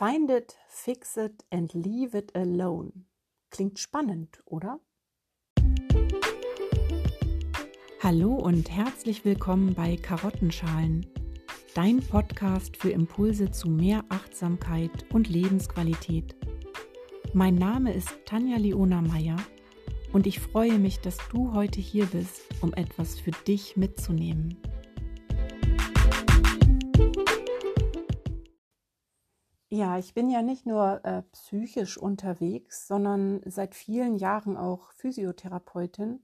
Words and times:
Find 0.00 0.30
it, 0.30 0.56
fix 0.66 1.18
it 1.18 1.44
and 1.50 1.74
leave 1.74 2.16
it 2.16 2.34
alone. 2.34 3.04
Klingt 3.50 3.78
spannend, 3.78 4.40
oder? 4.46 4.80
Hallo 8.02 8.32
und 8.32 8.70
herzlich 8.70 9.26
willkommen 9.26 9.74
bei 9.74 9.96
Karottenschalen, 9.96 11.04
dein 11.74 12.00
Podcast 12.00 12.78
für 12.78 12.88
Impulse 12.88 13.50
zu 13.50 13.68
mehr 13.68 14.02
Achtsamkeit 14.08 15.04
und 15.12 15.28
Lebensqualität. 15.28 16.34
Mein 17.34 17.56
Name 17.56 17.92
ist 17.92 18.08
Tanja 18.24 18.56
Leona 18.56 19.02
Meyer 19.02 19.36
und 20.14 20.26
ich 20.26 20.40
freue 20.40 20.78
mich, 20.78 21.00
dass 21.00 21.18
du 21.30 21.52
heute 21.52 21.82
hier 21.82 22.06
bist, 22.06 22.40
um 22.62 22.72
etwas 22.72 23.20
für 23.20 23.32
dich 23.46 23.76
mitzunehmen. 23.76 24.56
Ja, 29.80 29.96
ich 29.96 30.12
bin 30.12 30.28
ja 30.28 30.42
nicht 30.42 30.66
nur 30.66 31.02
äh, 31.06 31.22
psychisch 31.32 31.96
unterwegs, 31.96 32.86
sondern 32.86 33.40
seit 33.46 33.74
vielen 33.74 34.16
Jahren 34.16 34.58
auch 34.58 34.92
Physiotherapeutin. 34.92 36.22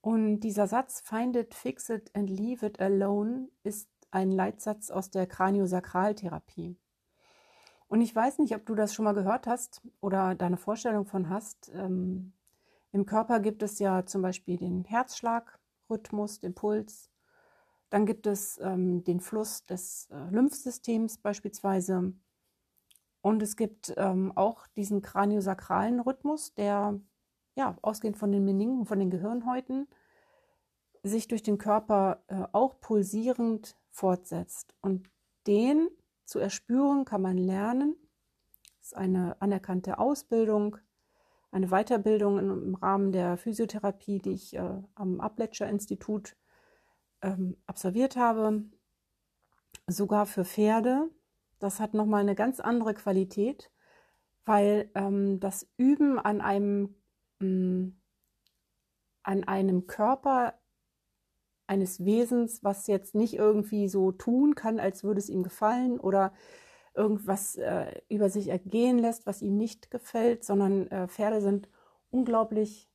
Und 0.00 0.40
dieser 0.40 0.66
Satz 0.66 1.00
Find 1.00 1.36
it, 1.36 1.54
fix 1.54 1.88
it 1.88 2.10
and 2.16 2.28
leave 2.28 2.66
it 2.66 2.80
alone 2.80 3.48
ist 3.62 3.88
ein 4.10 4.32
Leitsatz 4.32 4.90
aus 4.90 5.08
der 5.12 5.28
Kraniosakraltherapie. 5.28 6.76
Und 7.86 8.00
ich 8.00 8.12
weiß 8.12 8.40
nicht, 8.40 8.56
ob 8.56 8.66
du 8.66 8.74
das 8.74 8.92
schon 8.92 9.04
mal 9.04 9.14
gehört 9.14 9.46
hast 9.46 9.80
oder 10.00 10.34
da 10.34 10.46
eine 10.46 10.56
Vorstellung 10.56 11.06
von 11.06 11.28
hast. 11.28 11.70
Ähm, 11.72 12.32
Im 12.90 13.06
Körper 13.06 13.38
gibt 13.38 13.62
es 13.62 13.78
ja 13.78 14.04
zum 14.04 14.20
Beispiel 14.20 14.56
den 14.56 14.82
Herzschlagrhythmus, 14.82 16.40
den 16.40 16.56
Puls. 16.56 17.08
Dann 17.88 18.04
gibt 18.04 18.26
es 18.26 18.58
ähm, 18.60 19.04
den 19.04 19.20
Fluss 19.20 19.64
des 19.64 20.08
äh, 20.10 20.28
Lymphsystems 20.30 21.18
beispielsweise. 21.18 22.14
Und 23.20 23.42
es 23.42 23.56
gibt 23.56 23.92
ähm, 23.96 24.32
auch 24.36 24.66
diesen 24.68 25.02
kraniosakralen 25.02 26.00
Rhythmus, 26.00 26.54
der 26.54 27.00
ja 27.56 27.76
ausgehend 27.82 28.16
von 28.16 28.32
den 28.32 28.44
Meningen, 28.44 28.86
von 28.86 28.98
den 28.98 29.10
Gehirnhäuten, 29.10 29.88
sich 31.02 31.28
durch 31.28 31.42
den 31.42 31.58
Körper 31.58 32.22
äh, 32.28 32.44
auch 32.52 32.80
pulsierend 32.80 33.76
fortsetzt. 33.90 34.74
Und 34.80 35.10
den 35.46 35.88
zu 36.24 36.38
erspüren 36.38 37.04
kann 37.04 37.22
man 37.22 37.38
lernen. 37.38 37.96
Das 38.78 38.88
ist 38.88 38.96
eine 38.96 39.40
anerkannte 39.40 39.98
Ausbildung, 39.98 40.76
eine 41.50 41.68
Weiterbildung 41.68 42.38
im 42.38 42.74
Rahmen 42.74 43.12
der 43.12 43.36
Physiotherapie, 43.36 44.20
die 44.20 44.32
ich 44.32 44.54
äh, 44.54 44.82
am 44.94 45.20
Abletscher 45.20 45.68
Institut 45.68 46.36
ähm, 47.22 47.56
absolviert 47.66 48.16
habe. 48.16 48.62
Sogar 49.86 50.26
für 50.26 50.44
Pferde 50.44 51.10
das 51.58 51.80
hat 51.80 51.94
nochmal 51.94 52.22
eine 52.22 52.34
ganz 52.34 52.60
andere 52.60 52.94
Qualität, 52.94 53.70
weil 54.44 54.90
ähm, 54.94 55.40
das 55.40 55.68
Üben 55.76 56.18
an 56.18 56.40
einem, 56.40 56.94
mh, 57.40 57.48
mm, 57.48 58.00
an 59.22 59.44
einem 59.44 59.86
Körper 59.86 60.54
eines 61.66 62.04
Wesens, 62.04 62.64
was 62.64 62.86
jetzt 62.86 63.14
nicht 63.14 63.34
irgendwie 63.34 63.88
so 63.88 64.10
tun 64.10 64.54
kann, 64.54 64.80
als 64.80 65.04
würde 65.04 65.20
es 65.20 65.28
ihm 65.28 65.42
gefallen 65.42 66.00
oder 66.00 66.32
irgendwas 66.94 67.56
äh, 67.56 68.00
über 68.08 68.30
sich 68.30 68.48
ergehen 68.48 68.98
lässt, 68.98 69.26
was 69.26 69.42
ihm 69.42 69.58
nicht 69.58 69.90
gefällt, 69.90 70.44
sondern 70.44 70.88
äh, 70.88 71.08
Pferde 71.08 71.42
sind 71.42 71.68
unglaublich 72.10 72.90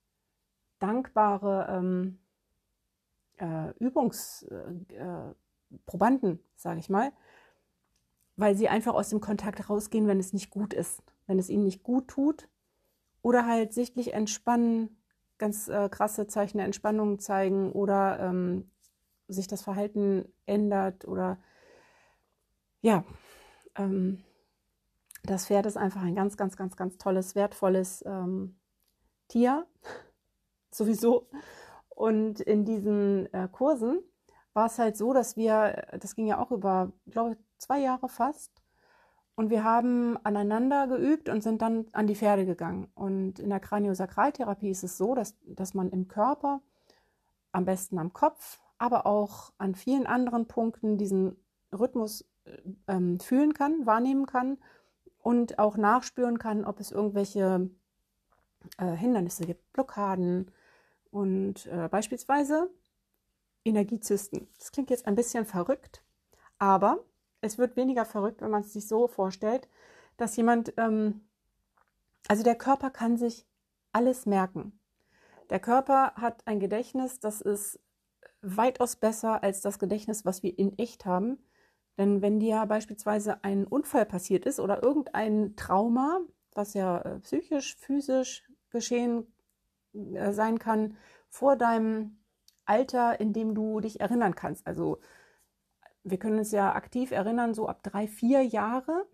dankbare 0.79 1.67
ähm, 1.69 2.19
äh, 3.37 3.71
Übungsprobanden, 3.79 6.39
äh, 6.39 6.43
sage 6.55 6.79
ich 6.79 6.89
mal, 6.89 7.11
weil 8.35 8.55
sie 8.55 8.69
einfach 8.69 8.93
aus 8.93 9.09
dem 9.09 9.21
Kontakt 9.21 9.69
rausgehen, 9.69 10.07
wenn 10.07 10.19
es 10.19 10.33
nicht 10.33 10.49
gut 10.49 10.73
ist, 10.73 11.03
wenn 11.27 11.39
es 11.39 11.49
ihnen 11.49 11.63
nicht 11.63 11.83
gut 11.83 12.07
tut 12.07 12.47
oder 13.21 13.45
halt 13.45 13.73
sichtlich 13.73 14.13
entspannen, 14.13 14.97
ganz 15.37 15.67
äh, 15.67 15.89
krasse 15.89 16.27
Zeichen 16.27 16.57
der 16.57 16.65
Entspannung 16.65 17.19
zeigen 17.19 17.71
oder 17.71 18.19
ähm, 18.19 18.71
sich 19.27 19.47
das 19.47 19.61
Verhalten 19.61 20.25
ändert 20.45 21.07
oder 21.07 21.37
ja, 22.81 23.05
ähm, 23.75 24.23
das 25.23 25.47
Pferd 25.47 25.65
ist 25.65 25.77
einfach 25.77 26.01
ein 26.01 26.15
ganz, 26.15 26.35
ganz, 26.35 26.57
ganz, 26.57 26.75
ganz 26.75 26.97
tolles, 26.97 27.33
wertvolles 27.33 28.03
ähm, 28.05 28.59
Tier, 29.29 29.65
sowieso. 30.71 31.29
Und 31.89 32.41
in 32.41 32.65
diesen 32.65 33.31
äh, 33.33 33.47
Kursen 33.49 33.99
war 34.53 34.65
es 34.65 34.79
halt 34.79 34.97
so, 34.97 35.13
dass 35.13 35.37
wir, 35.37 35.87
das 35.99 36.15
ging 36.15 36.27
ja 36.27 36.39
auch 36.39 36.51
über, 36.51 36.91
glaube 37.09 37.33
ich, 37.33 37.37
zwei 37.63 37.79
Jahre 37.79 38.09
fast. 38.09 38.51
Und 39.35 39.49
wir 39.49 39.63
haben 39.63 40.17
aneinander 40.23 40.87
geübt 40.87 41.27
und 41.27 41.41
sind 41.41 41.61
dann 41.61 41.87
an 41.91 42.05
die 42.05 42.15
Pferde 42.15 42.45
gegangen. 42.45 42.87
Und 42.93 43.39
in 43.39 43.49
der 43.49 43.59
Kraniosakraltherapie 43.59 44.69
ist 44.69 44.83
es 44.83 44.97
so, 44.97 45.15
dass, 45.15 45.35
dass 45.43 45.73
man 45.73 45.89
im 45.89 46.07
Körper, 46.07 46.61
am 47.51 47.65
besten 47.65 47.97
am 47.97 48.13
Kopf, 48.13 48.59
aber 48.77 49.07
auch 49.07 49.51
an 49.57 49.75
vielen 49.75 50.05
anderen 50.05 50.47
Punkten 50.47 50.97
diesen 50.97 51.35
Rhythmus 51.71 52.25
äh, 52.45 52.57
ähm, 52.87 53.19
fühlen 53.19 53.53
kann, 53.53 53.85
wahrnehmen 53.85 54.27
kann 54.27 54.57
und 55.19 55.57
auch 55.57 55.77
nachspüren 55.77 56.37
kann, 56.37 56.65
ob 56.65 56.79
es 56.79 56.91
irgendwelche 56.91 57.69
äh, 58.77 58.91
Hindernisse 58.91 59.45
gibt, 59.45 59.71
Blockaden 59.73 60.51
und 61.11 61.65
äh, 61.67 61.87
beispielsweise 61.89 62.69
Energiezysten. 63.65 64.47
Das 64.59 64.71
klingt 64.71 64.89
jetzt 64.89 65.07
ein 65.07 65.15
bisschen 65.15 65.45
verrückt, 65.45 66.03
aber 66.59 67.03
es 67.43 67.57
wird 67.57 67.75
weniger 67.75 68.05
verrückt, 68.05 68.41
wenn 68.41 68.51
man 68.51 68.61
es 68.61 68.73
sich 68.73 68.87
so 68.87 69.07
vorstellt, 69.07 69.67
dass 70.17 70.35
jemand, 70.37 70.73
ähm, 70.77 71.21
also 72.27 72.43
der 72.43 72.55
Körper 72.55 72.89
kann 72.89 73.17
sich 73.17 73.45
alles 73.91 74.25
merken. 74.25 74.79
Der 75.49 75.59
Körper 75.59 76.13
hat 76.15 76.47
ein 76.47 76.59
Gedächtnis, 76.59 77.19
das 77.19 77.41
ist 77.41 77.79
weitaus 78.41 78.95
besser 78.95 79.43
als 79.43 79.61
das 79.61 79.77
Gedächtnis, 79.77 80.25
was 80.25 80.41
wir 80.41 80.57
in 80.57 80.77
echt 80.77 81.05
haben. 81.05 81.37
Denn 81.97 82.21
wenn 82.21 82.39
dir 82.39 82.65
beispielsweise 82.65 83.43
ein 83.43 83.65
Unfall 83.67 84.05
passiert 84.05 84.45
ist 84.45 84.59
oder 84.59 84.81
irgendein 84.81 85.55
Trauma, 85.55 86.21
was 86.53 86.73
ja 86.73 86.99
äh, 86.99 87.19
psychisch, 87.19 87.75
physisch 87.77 88.49
geschehen 88.69 89.27
äh, 89.93 90.31
sein 90.31 90.59
kann, 90.59 90.97
vor 91.29 91.55
deinem 91.55 92.19
Alter, 92.65 93.19
in 93.19 93.33
dem 93.33 93.53
du 93.53 93.81
dich 93.81 93.99
erinnern 93.99 94.33
kannst. 94.33 94.65
Also 94.65 94.99
wir 96.03 96.17
können 96.17 96.37
uns 96.37 96.51
ja 96.51 96.73
aktiv 96.73 97.11
erinnern, 97.11 97.53
so 97.53 97.67
ab 97.67 97.83
drei, 97.83 98.07
vier 98.07 98.43
Jahre. 98.43 99.05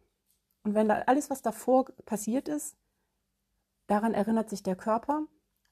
Und 0.63 0.73
wenn 0.73 0.89
da 0.89 1.03
alles, 1.05 1.29
was 1.29 1.41
davor 1.41 1.85
passiert 2.05 2.47
ist, 2.47 2.75
daran 3.87 4.13
erinnert 4.13 4.49
sich 4.49 4.63
der 4.63 4.75
Körper 4.75 5.25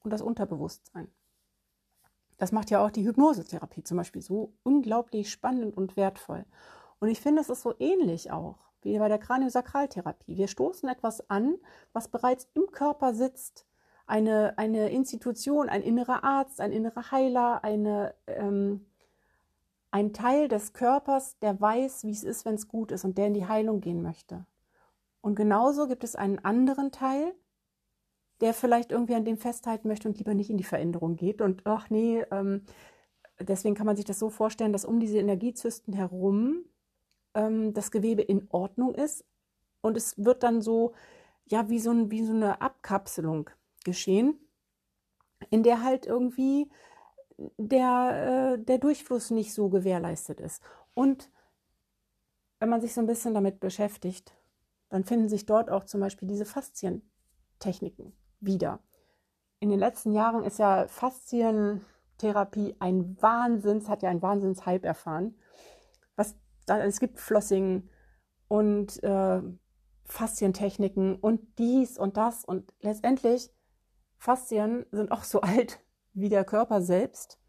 und 0.04 0.12
das 0.12 0.22
Unterbewusstsein. 0.22 1.12
Das 2.38 2.52
macht 2.52 2.70
ja 2.70 2.86
auch 2.86 2.92
die 2.92 3.06
Hypnosetherapie 3.06 3.84
zum 3.84 3.98
Beispiel 3.98 4.22
so 4.22 4.54
unglaublich 4.64 5.32
spannend 5.32 5.76
und 5.76 5.98
wertvoll. 5.98 6.46
Und 7.00 7.10
ich 7.10 7.20
finde, 7.20 7.42
es 7.42 7.50
ist 7.50 7.64
so 7.64 7.74
ähnlich 7.80 8.32
auch 8.32 8.58
wie 8.82 8.98
bei 9.00 9.08
der 9.08 9.18
Kraniosakraltherapie. 9.18 10.38
Wir 10.38 10.48
stoßen 10.48 10.88
etwas 10.88 11.30
an, 11.30 11.58
was 11.94 12.08
bereits 12.08 12.48
im 12.54 12.68
Körper 12.72 13.14
sitzt. 13.14 13.66
Eine, 14.06 14.58
eine 14.58 14.90
Institution, 14.90 15.68
ein 15.68 15.82
innerer 15.82 16.24
Arzt, 16.24 16.62
ein 16.62 16.72
innerer 16.72 17.12
Heiler, 17.12 17.64
eine 17.64 18.16
ähm, 18.28 18.86
ein 19.92 20.14
Teil 20.14 20.48
des 20.48 20.74
Körpers, 20.74 21.38
der 21.40 21.60
weiß, 21.60 22.04
wie 22.04 22.12
es 22.12 22.24
ist, 22.24 22.46
wenn 22.46 22.56
es 22.56 22.68
gut 22.68 22.92
ist 22.92 23.06
und 23.06 23.18
der 23.18 23.28
in 23.28 23.34
die 23.34 23.48
Heilung 23.48 23.82
gehen 23.82 24.02
möchte. 24.02 24.46
Und 25.22 25.36
genauso 25.36 25.88
gibt 25.88 26.04
es 26.04 26.16
einen 26.16 26.40
anderen 26.40 26.92
Teil, 26.92 27.34
der 28.42 28.54
vielleicht 28.54 28.92
irgendwie 28.92 29.16
an 29.16 29.26
dem 29.26 29.38
festhalten 29.38 29.88
möchte 29.88 30.08
und 30.08 30.18
lieber 30.18 30.34
nicht 30.34 30.50
in 30.50 30.58
die 30.58 30.64
Veränderung 30.64 31.16
geht. 31.16 31.42
Und 31.42 31.66
ach 31.66 31.90
nee, 31.90 32.24
ähm, 32.32 32.64
deswegen 33.40 33.76
kann 33.76 33.86
man 33.86 33.96
sich 33.96 34.06
das 34.06 34.20
so 34.20 34.30
vorstellen, 34.30 34.74
dass 34.74 34.86
um 34.86 35.00
diese 35.00 35.18
Energiezysten 35.18 35.94
herum 35.94 36.66
ähm, 37.34 37.74
das 37.74 37.92
Gewebe 37.92 38.22
in 38.22 38.48
Ordnung 38.50 38.94
ist. 38.94 39.26
Und 39.82 39.98
es 39.98 40.24
wird 40.24 40.44
dann 40.44 40.62
so, 40.62 40.94
ja, 41.46 41.70
wie 41.70 41.80
so, 41.80 41.92
ein, 41.92 42.12
wie 42.12 42.24
so 42.24 42.34
eine 42.34 42.62
Abkapselung 42.62 43.50
geschehen, 43.84 44.38
in 45.50 45.64
der 45.64 45.84
halt 45.84 46.06
irgendwie 46.06 46.70
der, 47.58 48.56
äh, 48.58 48.64
der 48.64 48.78
Durchfluss 48.78 49.32
nicht 49.32 49.54
so 49.54 49.70
gewährleistet 49.70 50.40
ist. 50.40 50.62
Und 50.94 51.30
wenn 52.60 52.70
man 52.70 52.82
sich 52.82 52.94
so 52.94 53.02
ein 53.02 53.08
bisschen 53.08 53.34
damit 53.34 53.60
beschäftigt, 53.60 54.34
dann 54.90 55.04
finden 55.04 55.30
sich 55.30 55.46
dort 55.46 55.70
auch 55.70 55.84
zum 55.84 56.00
Beispiel 56.00 56.28
diese 56.28 56.46
Faszientechniken 56.46 58.14
wieder. 58.40 58.80
In 59.60 59.70
den 59.70 59.80
letzten 59.80 60.12
Jahren 60.12 60.44
ist 60.44 60.60
ja 60.60 60.88
Faszientherapie 60.88 62.76
ein 62.80 63.22
Wahnsinns, 63.22 63.90
hat 63.90 64.02
ja 64.02 64.10
einen 64.10 64.22
Wahnsinnshype 64.22 64.86
erfahren. 64.86 65.36
Was, 66.16 66.36
es 66.68 67.00
gibt 67.00 67.20
Flossing 67.20 67.90
und 68.48 69.04
äh, 69.04 69.42
Faszientechniken 70.06 71.16
und 71.16 71.42
dies 71.60 71.98
und 71.98 72.18
das 72.18 72.46
und 72.46 72.74
letztendlich 72.80 73.52
Faszien 74.18 74.86
sind 74.92 75.12
auch 75.12 75.24
so 75.24 75.42
alt 75.42 75.80
wie 76.18 76.30
der 76.30 76.44
Körper 76.44 76.82
selbst. 76.82 77.40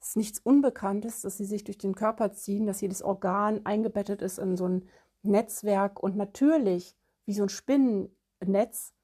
Es 0.00 0.08
ist 0.10 0.16
nichts 0.16 0.38
Unbekanntes, 0.38 1.22
dass 1.22 1.36
sie 1.36 1.44
sich 1.44 1.64
durch 1.64 1.78
den 1.78 1.94
Körper 1.94 2.32
ziehen, 2.32 2.66
dass 2.66 2.80
jedes 2.80 3.02
Organ 3.02 3.64
eingebettet 3.64 4.22
ist 4.22 4.38
in 4.38 4.56
so 4.56 4.66
ein 4.66 4.88
Netzwerk 5.22 6.02
und 6.02 6.16
natürlich 6.16 6.96
wie 7.24 7.34
so 7.34 7.42
ein 7.42 7.48
Spinnennetz 7.48 8.94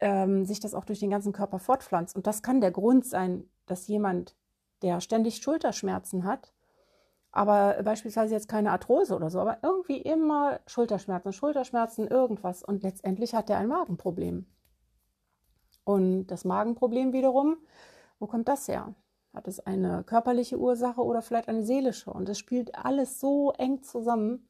ähm, 0.00 0.44
sich 0.44 0.60
das 0.60 0.74
auch 0.74 0.84
durch 0.84 1.00
den 1.00 1.10
ganzen 1.10 1.32
Körper 1.32 1.58
fortpflanzt. 1.58 2.16
Und 2.16 2.26
das 2.26 2.42
kann 2.42 2.60
der 2.60 2.70
Grund 2.70 3.06
sein, 3.06 3.48
dass 3.66 3.88
jemand, 3.88 4.36
der 4.82 5.00
ständig 5.00 5.36
Schulterschmerzen 5.36 6.24
hat, 6.24 6.52
aber 7.32 7.82
beispielsweise 7.82 8.34
jetzt 8.34 8.48
keine 8.48 8.70
Arthrose 8.70 9.16
oder 9.16 9.28
so, 9.28 9.40
aber 9.40 9.58
irgendwie 9.62 10.00
immer 10.00 10.60
Schulterschmerzen, 10.66 11.32
Schulterschmerzen, 11.32 12.06
irgendwas. 12.06 12.62
Und 12.62 12.82
letztendlich 12.82 13.34
hat 13.34 13.50
er 13.50 13.58
ein 13.58 13.68
Magenproblem. 13.68 14.46
Und 15.84 16.28
das 16.28 16.44
Magenproblem 16.44 17.12
wiederum, 17.12 17.56
wo 18.24 18.26
kommt 18.26 18.48
das 18.48 18.68
her? 18.68 18.94
Hat 19.34 19.48
es 19.48 19.60
eine 19.60 20.02
körperliche 20.02 20.58
Ursache 20.58 21.02
oder 21.02 21.20
vielleicht 21.20 21.50
eine 21.50 21.62
seelische? 21.62 22.10
Und 22.10 22.26
es 22.30 22.38
spielt 22.38 22.74
alles 22.74 23.20
so 23.20 23.52
eng 23.52 23.82
zusammen. 23.82 24.48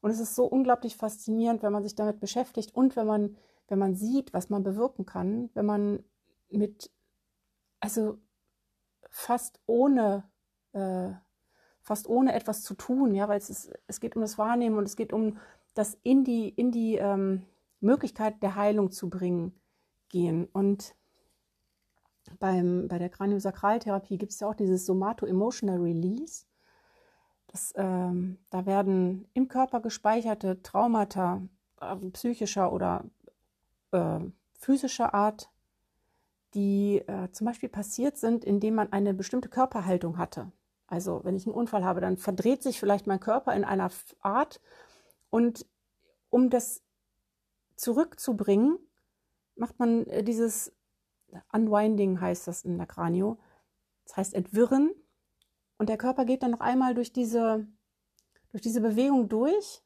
Und 0.00 0.10
es 0.10 0.20
ist 0.20 0.34
so 0.34 0.46
unglaublich 0.46 0.96
faszinierend, 0.96 1.62
wenn 1.62 1.72
man 1.74 1.82
sich 1.82 1.94
damit 1.94 2.18
beschäftigt 2.18 2.74
und 2.74 2.96
wenn 2.96 3.06
man, 3.06 3.36
wenn 3.68 3.78
man 3.78 3.94
sieht, 3.94 4.32
was 4.32 4.48
man 4.48 4.62
bewirken 4.62 5.04
kann, 5.04 5.50
wenn 5.52 5.66
man 5.66 6.02
mit, 6.48 6.90
also 7.80 8.16
fast 9.10 9.60
ohne, 9.66 10.24
äh, 10.72 11.10
fast 11.82 12.08
ohne 12.08 12.32
etwas 12.32 12.62
zu 12.62 12.72
tun, 12.72 13.14
ja, 13.14 13.28
weil 13.28 13.36
es, 13.36 13.50
ist, 13.50 13.70
es 13.86 14.00
geht 14.00 14.16
um 14.16 14.22
das 14.22 14.38
Wahrnehmen 14.38 14.78
und 14.78 14.84
es 14.84 14.96
geht 14.96 15.12
um 15.12 15.36
das 15.74 15.98
in 16.04 16.24
die, 16.24 16.48
in 16.48 16.72
die 16.72 16.96
ähm, 16.96 17.44
Möglichkeit 17.80 18.42
der 18.42 18.54
Heilung 18.54 18.92
zu 18.92 19.10
bringen 19.10 19.60
gehen. 20.08 20.46
Und 20.46 20.94
beim, 22.38 22.88
bei 22.88 22.98
der 22.98 23.08
Kraniosakraltherapie 23.08 24.18
gibt 24.18 24.32
es 24.32 24.40
ja 24.40 24.48
auch 24.48 24.54
dieses 24.54 24.86
Somato-Emotional 24.86 25.78
Release. 25.80 26.44
Das, 27.48 27.72
ähm, 27.76 28.38
da 28.50 28.66
werden 28.66 29.28
im 29.34 29.48
Körper 29.48 29.80
gespeicherte 29.80 30.62
Traumata 30.62 31.42
äh, 31.80 31.96
psychischer 32.12 32.72
oder 32.72 33.04
äh, 33.90 34.20
physischer 34.58 35.14
Art, 35.14 35.50
die 36.54 36.98
äh, 37.06 37.30
zum 37.32 37.46
Beispiel 37.46 37.68
passiert 37.68 38.16
sind, 38.16 38.44
indem 38.44 38.74
man 38.74 38.92
eine 38.92 39.14
bestimmte 39.14 39.48
Körperhaltung 39.48 40.18
hatte. 40.18 40.52
Also 40.86 41.20
wenn 41.24 41.36
ich 41.36 41.46
einen 41.46 41.54
Unfall 41.54 41.84
habe, 41.84 42.00
dann 42.00 42.16
verdreht 42.16 42.62
sich 42.62 42.78
vielleicht 42.78 43.06
mein 43.06 43.20
Körper 43.20 43.54
in 43.54 43.64
einer 43.64 43.90
Art 44.20 44.60
und 45.30 45.66
um 46.30 46.50
das 46.50 46.82
zurückzubringen, 47.76 48.78
macht 49.56 49.78
man 49.78 50.06
äh, 50.06 50.22
dieses 50.22 50.72
Unwinding 51.52 52.20
heißt 52.20 52.46
das 52.46 52.64
in 52.64 52.78
der 52.78 52.86
Kranio. 52.86 53.38
Das 54.04 54.16
heißt 54.16 54.34
entwirren. 54.34 54.90
Und 55.78 55.88
der 55.88 55.96
Körper 55.96 56.24
geht 56.24 56.42
dann 56.42 56.50
noch 56.50 56.60
einmal 56.60 56.94
durch 56.94 57.12
diese, 57.12 57.66
durch 58.50 58.62
diese 58.62 58.80
Bewegung 58.80 59.28
durch 59.28 59.82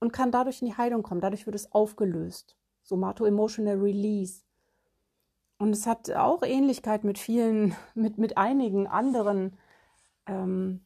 und 0.00 0.12
kann 0.12 0.32
dadurch 0.32 0.62
in 0.62 0.68
die 0.68 0.76
Heilung 0.76 1.02
kommen. 1.02 1.20
Dadurch 1.20 1.46
wird 1.46 1.54
es 1.54 1.70
aufgelöst. 1.72 2.56
Somato-Emotional 2.82 3.76
Release. 3.76 4.42
Und 5.58 5.70
es 5.70 5.86
hat 5.86 6.10
auch 6.10 6.42
Ähnlichkeit 6.42 7.04
mit 7.04 7.18
vielen, 7.18 7.76
mit, 7.94 8.18
mit 8.18 8.36
einigen 8.36 8.86
anderen 8.86 9.56
ähm, 10.26 10.84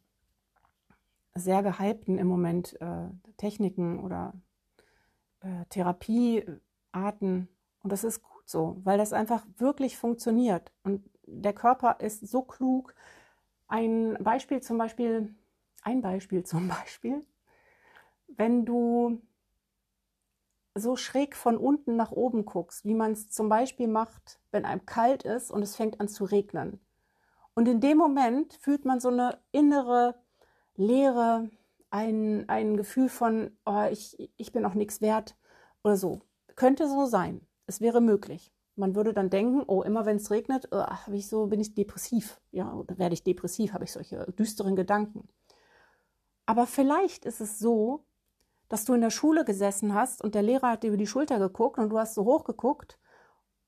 sehr 1.34 1.62
gehypten 1.62 2.18
im 2.18 2.26
Moment 2.26 2.80
äh, 2.80 3.08
Techniken 3.36 4.00
oder 4.00 4.34
äh, 5.40 5.64
Therapiearten. 5.70 7.48
Und 7.82 7.92
das 7.92 8.04
ist 8.04 8.22
so, 8.46 8.76
weil 8.84 8.96
das 8.96 9.12
einfach 9.12 9.44
wirklich 9.58 9.98
funktioniert. 9.98 10.72
Und 10.84 11.04
der 11.26 11.52
Körper 11.52 11.96
ist 12.00 12.26
so 12.26 12.42
klug. 12.42 12.94
Ein 13.66 14.16
Beispiel 14.20 14.62
zum 14.62 14.78
Beispiel, 14.78 15.34
ein 15.82 16.00
Beispiel 16.00 16.44
zum 16.44 16.68
Beispiel, 16.68 17.26
wenn 18.28 18.64
du 18.64 19.20
so 20.74 20.94
schräg 20.94 21.34
von 21.34 21.56
unten 21.56 21.96
nach 21.96 22.12
oben 22.12 22.44
guckst, 22.44 22.84
wie 22.84 22.94
man 22.94 23.12
es 23.12 23.30
zum 23.30 23.48
Beispiel 23.48 23.88
macht, 23.88 24.40
wenn 24.52 24.64
einem 24.64 24.86
kalt 24.86 25.24
ist 25.24 25.50
und 25.50 25.62
es 25.62 25.74
fängt 25.74 26.00
an 26.00 26.08
zu 26.08 26.24
regnen. 26.24 26.80
Und 27.54 27.66
in 27.66 27.80
dem 27.80 27.98
Moment 27.98 28.52
fühlt 28.54 28.84
man 28.84 29.00
so 29.00 29.08
eine 29.08 29.38
innere 29.52 30.14
Leere, 30.76 31.50
ein, 31.90 32.46
ein 32.48 32.76
Gefühl 32.76 33.08
von, 33.08 33.56
oh, 33.64 33.86
ich, 33.90 34.30
ich 34.36 34.52
bin 34.52 34.66
auch 34.66 34.74
nichts 34.74 35.00
wert 35.00 35.34
oder 35.82 35.96
so. 35.96 36.20
Könnte 36.54 36.88
so 36.88 37.06
sein 37.06 37.40
es 37.66 37.80
wäre 37.80 38.00
möglich. 38.00 38.52
Man 38.76 38.94
würde 38.94 39.14
dann 39.14 39.30
denken, 39.30 39.62
oh, 39.66 39.82
immer 39.82 40.04
wenn 40.04 40.16
es 40.16 40.30
regnet, 40.30 40.68
äh, 40.72 40.84
ich 41.12 41.28
so, 41.28 41.46
bin 41.46 41.60
ich 41.60 41.74
depressiv. 41.74 42.40
Ja, 42.50 42.72
oder 42.74 42.98
werde 42.98 43.14
ich 43.14 43.24
depressiv, 43.24 43.72
habe 43.72 43.84
ich 43.84 43.92
solche 43.92 44.32
düsteren 44.32 44.76
Gedanken. 44.76 45.28
Aber 46.44 46.66
vielleicht 46.66 47.24
ist 47.24 47.40
es 47.40 47.58
so, 47.58 48.04
dass 48.68 48.84
du 48.84 48.94
in 48.94 49.00
der 49.00 49.10
Schule 49.10 49.44
gesessen 49.44 49.94
hast 49.94 50.22
und 50.22 50.34
der 50.34 50.42
Lehrer 50.42 50.70
hat 50.70 50.82
dir 50.82 50.88
über 50.88 50.96
die 50.96 51.06
Schulter 51.06 51.38
geguckt 51.38 51.78
und 51.78 51.90
du 51.90 51.98
hast 51.98 52.14
so 52.14 52.24
hoch 52.24 52.44
geguckt 52.44 52.98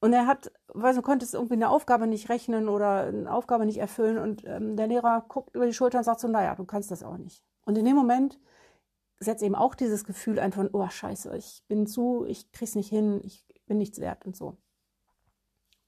und 0.01 0.13
er 0.13 0.27
hat, 0.27 0.53
weil 0.69 0.95
du 0.95 1.03
konntest 1.03 1.35
irgendwie 1.35 1.55
eine 1.55 1.71
Aufgabe 1.71 2.07
nicht 2.07 2.29
rechnen 2.29 2.69
oder 2.69 3.07
eine 3.07 3.33
Aufgabe 3.33 3.67
nicht 3.67 3.79
erfüllen 3.79 4.19
und 4.19 4.45
ähm, 4.47 4.77
der 4.77 4.87
Lehrer 4.87 5.25
guckt 5.29 5.55
über 5.55 5.67
die 5.67 5.73
Schulter 5.73 5.99
und 5.99 6.05
sagt 6.05 6.21
so, 6.21 6.29
naja, 6.29 6.55
du 6.55 6.65
kannst 6.65 6.91
das 6.91 7.03
auch 7.03 7.17
nicht. 7.17 7.45
Und 7.65 7.77
in 7.79 7.85
dem 7.85 7.97
Moment 7.97 8.39
setzt 9.21 9.43
eben 9.43 9.57
auch 9.57 9.75
dieses 9.75 10.05
Gefühl 10.05 10.39
ein 10.39 10.53
von, 10.53 10.71
oh 10.73 10.89
scheiße, 10.89 11.37
ich 11.37 11.65
bin 11.67 11.87
zu, 11.87 12.25
ich 12.27 12.53
krieg's 12.53 12.77
nicht 12.77 12.89
hin, 12.89 13.21
ich 13.25 13.45
bin 13.69 13.79
nichts 13.79 14.01
wert 14.01 14.27
und 14.27 14.37
so. 14.37 14.57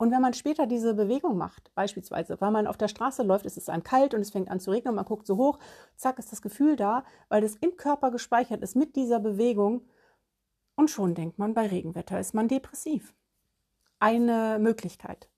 Und 0.00 0.10
wenn 0.12 0.22
man 0.22 0.32
später 0.32 0.66
diese 0.66 0.94
Bewegung 0.94 1.36
macht, 1.36 1.74
beispielsweise, 1.74 2.40
weil 2.40 2.50
man 2.50 2.66
auf 2.66 2.78
der 2.78 2.88
Straße 2.88 3.22
läuft, 3.22 3.44
ist 3.44 3.58
es 3.58 3.68
einem 3.68 3.82
kalt 3.82 4.14
und 4.14 4.22
es 4.22 4.30
fängt 4.30 4.50
an 4.50 4.58
zu 4.58 4.70
regnen, 4.70 4.94
man 4.94 5.04
guckt 5.04 5.26
so 5.26 5.36
hoch, 5.36 5.58
zack, 5.94 6.18
ist 6.18 6.32
das 6.32 6.40
Gefühl 6.40 6.74
da, 6.74 7.04
weil 7.28 7.42
das 7.42 7.56
im 7.56 7.76
Körper 7.76 8.10
gespeichert 8.10 8.62
ist 8.62 8.76
mit 8.76 8.96
dieser 8.96 9.20
Bewegung. 9.20 9.82
Und 10.74 10.88
schon 10.90 11.14
denkt 11.14 11.38
man, 11.38 11.52
bei 11.52 11.66
Regenwetter 11.66 12.18
ist 12.18 12.32
man 12.32 12.48
depressiv. 12.48 13.14
Eine 13.98 14.56
Möglichkeit, 14.58 15.28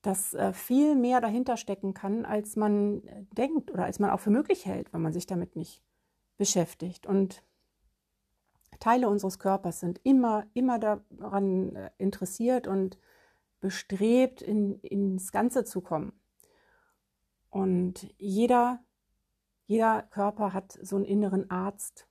dass 0.00 0.32
äh, 0.32 0.54
viel 0.54 0.94
mehr 0.94 1.20
dahinter 1.20 1.58
stecken 1.58 1.92
kann, 1.92 2.24
als 2.24 2.56
man 2.56 3.06
äh, 3.06 3.24
denkt 3.32 3.70
oder 3.70 3.84
als 3.84 3.98
man 3.98 4.08
auch 4.08 4.20
für 4.20 4.30
möglich 4.30 4.64
hält, 4.64 4.94
wenn 4.94 5.02
man 5.02 5.12
sich 5.12 5.26
damit 5.26 5.56
nicht 5.56 5.82
beschäftigt. 6.38 7.06
Und 7.06 7.42
Teile 8.80 9.08
unseres 9.08 9.38
Körpers 9.38 9.80
sind 9.80 10.00
immer, 10.02 10.46
immer 10.54 10.78
daran 10.78 11.76
äh, 11.76 11.90
interessiert 11.98 12.66
und 12.66 12.98
bestrebt, 13.60 14.42
in, 14.42 14.78
ins 14.80 15.32
Ganze 15.32 15.64
zu 15.64 15.80
kommen. 15.80 16.12
Und 17.50 18.12
jeder, 18.18 18.80
jeder 19.66 20.02
Körper 20.02 20.52
hat 20.52 20.78
so 20.82 20.96
einen 20.96 21.04
inneren 21.04 21.50
Arzt. 21.50 22.06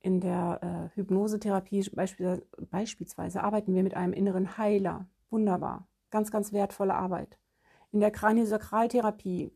In 0.00 0.20
der 0.20 0.60
äh, 0.62 0.96
Hypnosetherapie 0.96 1.90
beispielsweise, 1.90 2.46
beispielsweise 2.70 3.42
arbeiten 3.42 3.74
wir 3.74 3.82
mit 3.82 3.94
einem 3.94 4.12
inneren 4.12 4.56
Heiler. 4.56 5.08
Wunderbar. 5.30 5.88
Ganz, 6.10 6.30
ganz 6.30 6.52
wertvolle 6.52 6.94
Arbeit. 6.94 7.38
In 7.90 8.00
der 8.00 8.10
Kraniosakraltherapie 8.10 9.50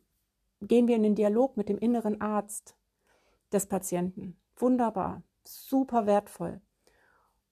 gehen 0.63 0.89
wir 0.89 0.97
in 0.97 1.03
den 1.03 1.15
Dialog 1.15 1.57
mit 1.57 1.69
dem 1.69 1.79
inneren 1.79 2.21
Arzt 2.21 2.77
des 3.53 3.67
Patienten. 3.67 4.37
Wunderbar 4.57 5.23
super 5.49 6.07
wertvoll. 6.07 6.61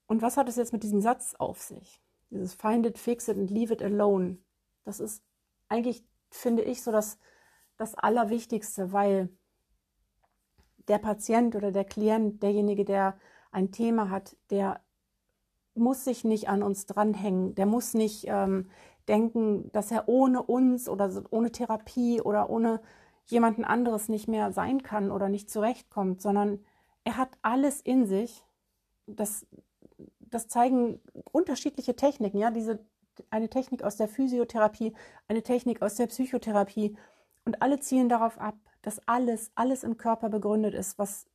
Und 0.06 0.22
was 0.22 0.36
hat 0.36 0.48
es 0.48 0.56
jetzt 0.56 0.72
mit 0.72 0.82
diesem 0.82 1.00
Satz 1.00 1.34
auf 1.38 1.60
sich? 1.60 2.02
Dieses 2.30 2.54
Find 2.54 2.86
it, 2.86 2.98
fix 2.98 3.28
it 3.28 3.36
and 3.36 3.50
leave 3.50 3.72
it 3.72 3.82
alone. 3.82 4.38
Das 4.84 5.00
ist 5.00 5.22
eigentlich, 5.68 6.04
finde 6.30 6.62
ich, 6.62 6.82
so 6.82 6.92
das, 6.92 7.18
das 7.76 7.94
Allerwichtigste, 7.94 8.92
weil 8.92 9.28
der 10.88 10.98
Patient 10.98 11.54
oder 11.54 11.70
der 11.72 11.84
Klient, 11.84 12.42
derjenige, 12.42 12.84
der 12.84 13.18
ein 13.52 13.70
Thema 13.72 14.10
hat, 14.10 14.36
der 14.50 14.80
muss 15.74 16.04
sich 16.04 16.24
nicht 16.24 16.48
an 16.48 16.62
uns 16.62 16.86
dranhängen. 16.86 17.54
Der 17.54 17.66
muss 17.66 17.94
nicht 17.94 18.24
ähm, 18.26 18.68
denken, 19.08 19.70
dass 19.72 19.90
er 19.90 20.08
ohne 20.08 20.42
uns 20.42 20.88
oder 20.88 21.10
ohne 21.30 21.52
Therapie 21.52 22.20
oder 22.20 22.50
ohne 22.50 22.80
jemanden 23.26 23.64
anderes 23.64 24.08
nicht 24.08 24.28
mehr 24.28 24.52
sein 24.52 24.82
kann 24.82 25.10
oder 25.10 25.28
nicht 25.28 25.50
zurechtkommt, 25.50 26.20
sondern 26.20 26.64
er 27.04 27.16
hat 27.16 27.30
alles 27.42 27.80
in 27.80 28.06
sich. 28.06 28.44
Das, 29.06 29.46
das 30.20 30.48
zeigen 30.48 31.00
unterschiedliche 31.32 31.96
Techniken, 31.96 32.38
ja, 32.38 32.50
diese 32.50 32.84
eine 33.30 33.50
Technik 33.50 33.82
aus 33.82 33.96
der 33.96 34.08
Physiotherapie, 34.08 34.94
eine 35.28 35.42
Technik 35.42 35.82
aus 35.82 35.96
der 35.96 36.06
Psychotherapie 36.06 36.96
und 37.44 37.60
alle 37.62 37.80
zielen 37.80 38.08
darauf 38.08 38.38
ab, 38.38 38.56
dass 38.82 39.06
alles, 39.06 39.50
alles 39.54 39.84
im 39.84 39.96
Körper 39.96 40.30
begründet 40.30 40.74
ist, 40.74 40.98
was 40.98 41.26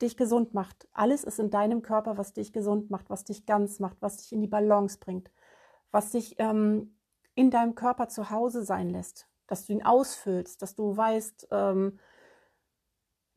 dich 0.00 0.16
gesund 0.16 0.54
macht. 0.54 0.88
Alles 0.92 1.24
ist 1.24 1.38
in 1.38 1.50
deinem 1.50 1.82
Körper, 1.82 2.16
was 2.16 2.32
dich 2.32 2.52
gesund 2.52 2.90
macht, 2.90 3.10
was 3.10 3.24
dich 3.24 3.46
ganz 3.46 3.78
macht, 3.80 3.98
was 4.00 4.16
dich 4.16 4.32
in 4.32 4.40
die 4.40 4.48
Balance 4.48 4.98
bringt, 4.98 5.30
was 5.90 6.10
dich 6.12 6.36
ähm, 6.38 6.96
in 7.34 7.50
deinem 7.50 7.74
Körper 7.74 8.08
zu 8.08 8.30
Hause 8.30 8.64
sein 8.64 8.90
lässt, 8.90 9.28
dass 9.46 9.66
du 9.66 9.72
ihn 9.72 9.84
ausfüllst, 9.84 10.62
dass 10.62 10.74
du 10.74 10.96
weißt, 10.96 11.48
ähm, 11.50 11.98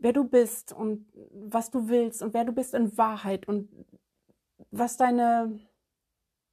wer 0.01 0.13
du 0.13 0.23
bist 0.23 0.73
und 0.73 1.05
was 1.31 1.69
du 1.69 1.87
willst 1.87 2.21
und 2.23 2.33
wer 2.33 2.43
du 2.43 2.51
bist 2.51 2.73
in 2.73 2.97
Wahrheit 2.97 3.47
und 3.47 3.69
was 4.71 4.97
deine, 4.97 5.59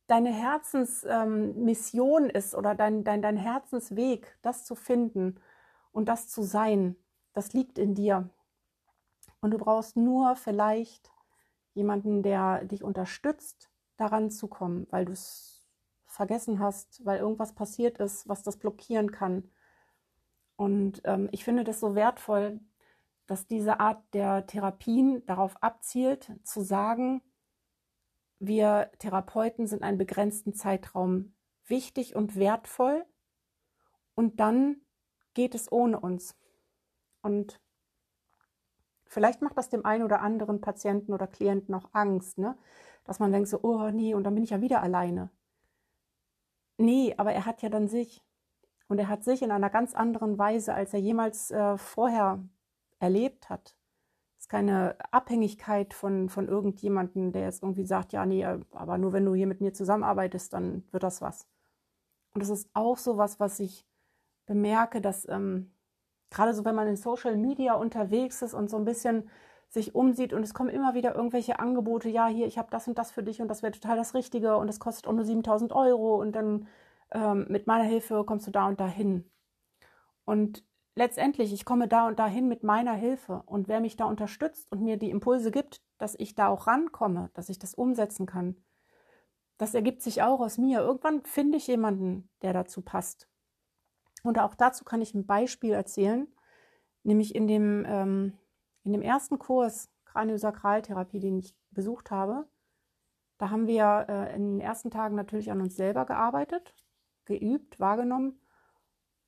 deine 0.07 0.31
Herzensmission 0.31 2.25
ähm, 2.25 2.31
ist 2.31 2.55
oder 2.55 2.75
dein, 2.75 3.05
dein, 3.05 3.23
dein 3.23 3.39
Herzensweg, 3.39 4.39
das 4.43 4.65
zu 4.65 4.75
finden 4.75 5.41
und 5.93 6.09
das 6.11 6.29
zu 6.29 6.43
sein, 6.43 6.95
das 7.33 7.55
liegt 7.55 7.79
in 7.79 7.95
dir. 7.95 8.29
Und 9.41 9.53
du 9.53 9.59
brauchst 9.59 9.97
nur 9.97 10.37
vielleicht 10.37 11.11
jemanden, 11.73 12.23
der 12.23 12.65
dich 12.65 12.85
unterstützt, 12.85 13.71
daran 13.97 14.31
zu 14.31 14.47
kommen, 14.49 14.87
weil 14.91 15.07
du 15.07 15.13
es 15.13 15.67
vergessen 16.07 16.59
hast, 16.59 17.05
weil 17.05 17.19
irgendwas 17.19 17.55
passiert 17.55 17.99
ist, 17.99 18.29
was 18.29 18.43
das 18.43 18.59
blockieren 18.59 19.11
kann. 19.11 19.51
Und 20.57 21.01
ähm, 21.05 21.29
ich 21.33 21.45
finde 21.45 21.65
das 21.65 21.81
so 21.81 21.95
wertvoll, 21.95 22.61
dass 23.29 23.47
diese 23.47 23.79
Art 23.79 24.03
der 24.15 24.47
Therapien 24.47 25.25
darauf 25.27 25.63
abzielt, 25.63 26.33
zu 26.43 26.63
sagen, 26.63 27.23
wir 28.41 28.91
Therapeuten 28.99 29.67
sind 29.67 29.83
einen 29.83 29.99
begrenzten 29.99 30.55
Zeitraum 30.55 31.35
wichtig 31.67 32.17
und 32.17 32.37
wertvoll 32.37 33.05
und 34.15 34.41
dann 34.41 34.81
geht 35.35 35.55
es 35.55 35.71
ohne 35.71 36.01
uns. 36.01 36.37
Und 37.21 37.61
vielleicht 39.07 39.43
macht 39.43 39.59
das 39.59 39.69
dem 39.69 39.85
einen 39.85 40.05
oder 40.05 40.23
anderen 40.23 40.63
Patienten 40.63 41.13
oder 41.13 41.27
Klienten 41.27 41.75
auch 41.75 41.91
Angst, 41.93 42.39
ne? 42.39 42.57
dass 43.05 43.19
man 43.19 43.31
denkt 43.31 43.49
so, 43.49 43.61
oh 43.63 43.91
nee, 43.91 44.15
und 44.15 44.25
dann 44.25 44.35
bin 44.35 44.45
ich 44.45 44.51
ja 44.51 44.63
wieder 44.63 44.83
alleine. 44.83 45.31
Nee, 46.79 47.15
aber 47.19 47.33
er 47.33 47.45
hat 47.45 47.61
ja 47.61 47.69
dann 47.69 47.89
sich. 47.89 48.25
Und 48.87 48.99
er 48.99 49.09
hat 49.09 49.23
sich 49.23 49.43
in 49.43 49.51
einer 49.51 49.69
ganz 49.69 49.95
anderen 49.95 50.39
Weise, 50.39 50.73
als 50.73 50.95
er 50.95 51.01
jemals 51.01 51.51
äh, 51.51 51.77
vorher 51.77 52.43
erlebt 52.99 53.49
hat. 53.51 53.77
Es 54.37 54.45
ist 54.45 54.49
keine 54.49 54.97
Abhängigkeit 55.13 55.95
von, 55.95 56.29
von 56.29 56.49
irgendjemandem, 56.49 57.33
der 57.33 57.43
jetzt 57.43 57.63
irgendwie 57.63 57.85
sagt, 57.85 58.13
ja, 58.13 58.25
nee, 58.25 58.45
aber 58.45 58.99
nur 58.99 59.13
wenn 59.13 59.25
du 59.25 59.35
hier 59.35 59.47
mit 59.47 59.61
mir 59.61 59.73
zusammenarbeitest, 59.73 60.53
dann 60.53 60.85
wird 60.93 61.03
das 61.03 61.21
was. 61.21 61.47
Und 62.35 62.43
das 62.43 62.51
ist 62.51 62.71
auch 62.73 62.99
so 62.99 63.17
was, 63.17 63.41
was 63.41 63.59
ich 63.59 63.87
bemerke, 64.47 65.01
dass 65.01 65.29
ähm, 65.29 65.73
gerade 66.31 66.55
so, 66.55 66.65
wenn 66.65 66.75
man 66.75 66.89
in 66.89 66.97
Social 66.97 67.37
Media 67.37 67.75
unterwegs 67.75 68.43
ist 68.43 68.55
und 68.55 68.71
so 68.71 68.77
ein 68.77 68.85
bisschen 68.85 69.29
sich 69.71 69.95
umsieht 69.95 70.33
und 70.33 70.43
es 70.43 70.55
kommen 70.55 70.71
immer 70.71 70.95
wieder 70.95 71.15
irgendwelche 71.15 71.59
Angebote, 71.59 72.09
ja, 72.09 72.27
hier, 72.27 72.47
ich 72.47 72.59
habe 72.59 72.71
das 72.71 72.89
und 72.89 72.97
das 72.97 73.11
für 73.11 73.23
dich 73.23 73.43
und 73.43 73.49
das 73.49 73.63
wäre 73.63 73.73
total 73.73 73.97
das 73.97 74.15
Richtige 74.15 74.57
und 74.57 74.69
es 74.69 74.81
kostet 74.81 75.07
auch 75.07 75.13
nur 75.13 75.25
7000 75.25 75.73
Euro 75.73 76.17
und 76.21 76.33
dann 76.33 76.69
ähm, 77.11 77.47
mit 77.49 77.67
meiner 77.67 77.85
Hilfe 77.85 78.25
kommst 78.25 78.47
du 78.47 78.51
da 78.51 78.67
und 78.67 78.81
dahin. 78.81 79.31
Und 80.25 80.65
letztendlich, 80.99 81.53
ich 81.53 81.65
komme 81.65 81.87
da 81.87 82.09
und 82.09 82.19
dahin 82.19 82.49
mit 82.49 82.65
meiner 82.65 82.93
Hilfe 82.93 83.45
und 83.47 83.69
wer 83.69 83.81
mich 83.81 83.97
da 83.97 84.05
unterstützt 84.05 84.71
und 84.73 84.83
mir 84.83 84.97
die 84.97 85.11
Impulse 85.11 85.53
gibt, 85.53 85.81
dass 85.97 86.17
ich 86.19 86.35
da 86.35 86.49
auch 86.49 86.67
rankomme, 86.67 87.31
dass 87.35 87.49
ich 87.49 87.59
das 87.61 87.75
umsetzen 87.75 88.27
kann, 88.27 88.57
das 89.59 89.75
ergibt 89.75 90.03
sich 90.03 90.23
auch 90.23 90.41
aus 90.41 90.59
mir. 90.59 90.81
Irgendwann 90.81 91.25
finde 91.25 91.57
ich 91.57 91.69
jemanden, 91.69 92.29
der 92.43 92.53
dazu 92.53 92.83
passt. 92.83 93.29
Und 94.25 94.41
auch 94.41 94.57
dazu 94.57 94.85
kann 94.85 95.01
ich 95.01 95.15
ein 95.15 95.25
Beispiel 95.25 95.73
erzählen, 95.73 96.27
nämlich 97.05 97.35
in 97.35 97.47
dem, 97.47 97.85
ähm, 97.87 98.33
in 98.83 98.93
dem 98.93 99.03
ersten 99.03 99.39
Kurs 99.39 99.91
Kraniosakraltherapie, 100.05 101.21
den 101.21 101.39
ich 101.39 101.57
besucht 101.71 102.11
habe. 102.11 102.49
Da 103.39 103.51
haben 103.51 103.69
wir 103.69 104.07
äh, 104.09 104.35
in 104.35 104.59
den 104.59 104.61
ersten 104.61 104.91
Tagen 104.91 105.15
natürlich 105.15 105.53
an 105.53 105.61
uns 105.61 105.77
selber 105.77 106.07
gearbeitet, 106.07 106.75
geübt, 107.25 107.79
wahrgenommen 107.79 108.41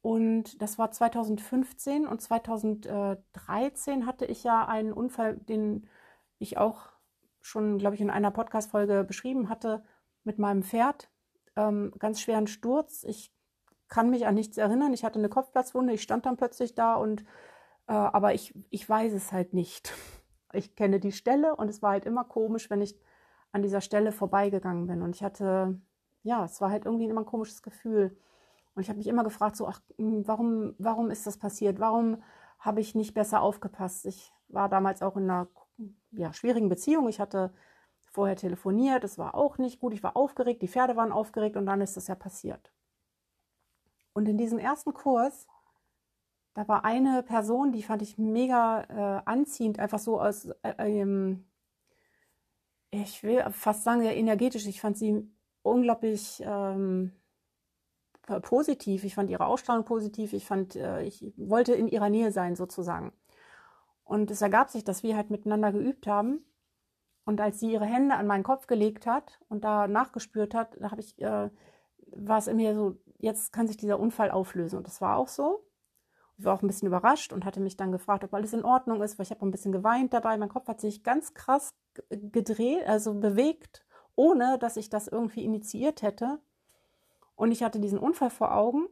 und 0.02 0.62
das 0.62 0.78
war 0.78 0.90
2015 0.90 2.06
und 2.06 2.20
2013 2.20 4.06
hatte 4.06 4.24
ich 4.24 4.44
ja 4.44 4.66
einen 4.66 4.92
Unfall, 4.92 5.36
den 5.36 5.86
ich 6.38 6.56
auch 6.56 6.88
schon, 7.42 7.78
glaube 7.78 7.94
ich, 7.94 8.00
in 8.00 8.10
einer 8.10 8.30
Podcast-Folge 8.30 9.04
beschrieben 9.04 9.48
hatte, 9.48 9.82
mit 10.24 10.38
meinem 10.38 10.62
Pferd. 10.62 11.10
Ähm, 11.56 11.92
ganz 11.98 12.20
schweren 12.20 12.46
Sturz. 12.46 13.04
Ich 13.04 13.32
kann 13.88 14.10
mich 14.10 14.26
an 14.26 14.34
nichts 14.34 14.56
erinnern. 14.56 14.94
Ich 14.94 15.04
hatte 15.04 15.18
eine 15.18 15.28
Kopfplatzwunde. 15.28 15.92
Ich 15.92 16.02
stand 16.02 16.24
dann 16.26 16.36
plötzlich 16.36 16.74
da 16.74 16.94
und, 16.94 17.22
äh, 17.86 17.92
aber 17.92 18.34
ich, 18.34 18.54
ich 18.70 18.88
weiß 18.88 19.12
es 19.12 19.32
halt 19.32 19.54
nicht. 19.54 19.92
Ich 20.52 20.74
kenne 20.74 20.98
die 20.98 21.12
Stelle 21.12 21.54
und 21.54 21.68
es 21.68 21.80
war 21.80 21.92
halt 21.92 22.04
immer 22.04 22.24
komisch, 22.24 22.70
wenn 22.70 22.80
ich 22.80 22.98
an 23.52 23.62
dieser 23.62 23.80
Stelle 23.80 24.10
vorbeigegangen 24.10 24.88
bin. 24.88 25.00
Und 25.00 25.14
ich 25.14 25.22
hatte, 25.22 25.80
ja, 26.24 26.44
es 26.44 26.60
war 26.60 26.72
halt 26.72 26.86
irgendwie 26.86 27.04
immer 27.04 27.20
ein 27.20 27.24
komisches 27.24 27.62
Gefühl. 27.62 28.18
Und 28.80 28.84
ich 28.84 28.88
habe 28.88 28.96
mich 28.96 29.08
immer 29.08 29.24
gefragt, 29.24 29.56
so, 29.56 29.68
ach, 29.68 29.78
hm, 29.98 30.26
warum, 30.26 30.74
warum 30.78 31.10
ist 31.10 31.26
das 31.26 31.36
passiert? 31.36 31.80
Warum 31.80 32.22
habe 32.58 32.80
ich 32.80 32.94
nicht 32.94 33.12
besser 33.12 33.42
aufgepasst? 33.42 34.06
Ich 34.06 34.32
war 34.48 34.70
damals 34.70 35.02
auch 35.02 35.18
in 35.18 35.24
einer 35.24 35.48
ja, 36.12 36.32
schwierigen 36.32 36.70
Beziehung. 36.70 37.06
Ich 37.06 37.20
hatte 37.20 37.52
vorher 38.06 38.36
telefoniert, 38.36 39.04
es 39.04 39.18
war 39.18 39.34
auch 39.34 39.58
nicht 39.58 39.80
gut. 39.80 39.92
Ich 39.92 40.02
war 40.02 40.16
aufgeregt, 40.16 40.62
die 40.62 40.68
Pferde 40.68 40.96
waren 40.96 41.12
aufgeregt 41.12 41.58
und 41.58 41.66
dann 41.66 41.82
ist 41.82 41.98
das 41.98 42.06
ja 42.06 42.14
passiert. 42.14 42.72
Und 44.14 44.26
in 44.26 44.38
diesem 44.38 44.58
ersten 44.58 44.94
Kurs, 44.94 45.46
da 46.54 46.66
war 46.66 46.82
eine 46.86 47.22
Person, 47.22 47.72
die 47.72 47.82
fand 47.82 48.00
ich 48.00 48.16
mega 48.16 48.84
äh, 48.84 49.22
anziehend, 49.26 49.78
einfach 49.78 49.98
so 49.98 50.22
aus, 50.22 50.46
äh, 50.62 50.72
ähm, 50.78 51.44
ich 52.90 53.22
will 53.24 53.44
fast 53.50 53.84
sagen, 53.84 54.00
sehr 54.00 54.16
energetisch. 54.16 54.66
Ich 54.66 54.80
fand 54.80 54.96
sie 54.96 55.30
unglaublich 55.60 56.42
ähm, 56.46 57.12
äh, 58.30 58.40
positiv. 58.40 59.04
Ich 59.04 59.14
fand 59.14 59.30
ihre 59.30 59.46
Ausstrahlung 59.46 59.84
positiv. 59.84 60.32
Ich 60.32 60.46
fand, 60.46 60.76
äh, 60.76 61.02
ich 61.02 61.32
wollte 61.36 61.74
in 61.74 61.88
ihrer 61.88 62.08
Nähe 62.08 62.32
sein 62.32 62.56
sozusagen. 62.56 63.12
Und 64.04 64.30
es 64.30 64.42
ergab 64.42 64.70
sich, 64.70 64.84
dass 64.84 65.02
wir 65.02 65.16
halt 65.16 65.30
miteinander 65.30 65.72
geübt 65.72 66.06
haben. 66.06 66.44
Und 67.24 67.40
als 67.40 67.60
sie 67.60 67.72
ihre 67.72 67.84
Hände 67.84 68.16
an 68.16 68.26
meinen 68.26 68.42
Kopf 68.42 68.66
gelegt 68.66 69.06
hat 69.06 69.38
und 69.48 69.62
da 69.62 69.86
nachgespürt 69.86 70.54
hat, 70.54 70.76
da 70.80 70.90
habe 70.90 71.00
ich, 71.00 71.20
äh, 71.20 71.50
war 72.06 72.38
es 72.38 72.48
in 72.48 72.56
mir 72.56 72.74
so, 72.74 72.96
jetzt 73.18 73.52
kann 73.52 73.68
sich 73.68 73.76
dieser 73.76 74.00
Unfall 74.00 74.30
auflösen. 74.30 74.78
Und 74.78 74.86
das 74.86 75.00
war 75.00 75.16
auch 75.16 75.28
so. 75.28 75.64
Ich 76.38 76.44
war 76.44 76.54
auch 76.54 76.62
ein 76.62 76.66
bisschen 76.66 76.88
überrascht 76.88 77.32
und 77.32 77.44
hatte 77.44 77.60
mich 77.60 77.76
dann 77.76 77.92
gefragt, 77.92 78.24
ob 78.24 78.32
alles 78.32 78.54
in 78.54 78.64
Ordnung 78.64 79.02
ist, 79.02 79.18
weil 79.18 79.26
ich 79.26 79.30
habe 79.30 79.44
ein 79.44 79.50
bisschen 79.50 79.72
geweint 79.72 80.14
dabei. 80.14 80.38
Mein 80.38 80.48
Kopf 80.48 80.68
hat 80.68 80.80
sich 80.80 81.04
ganz 81.04 81.34
krass 81.34 81.74
gedreht, 82.08 82.86
also 82.86 83.14
bewegt, 83.14 83.84
ohne 84.16 84.58
dass 84.58 84.76
ich 84.78 84.88
das 84.88 85.06
irgendwie 85.06 85.44
initiiert 85.44 86.00
hätte. 86.00 86.40
Und 87.40 87.52
ich 87.52 87.62
hatte 87.62 87.80
diesen 87.80 87.98
Unfall 87.98 88.28
vor 88.28 88.54
Augen, 88.54 88.86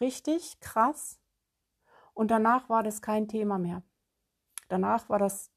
richtig 0.00 0.58
krass. 0.60 1.20
Und 2.14 2.30
danach 2.30 2.70
war 2.70 2.82
das 2.82 3.02
kein 3.02 3.28
Thema 3.28 3.58
mehr. 3.58 3.82
Danach 4.68 5.10
war 5.10 5.18
das 5.18 5.50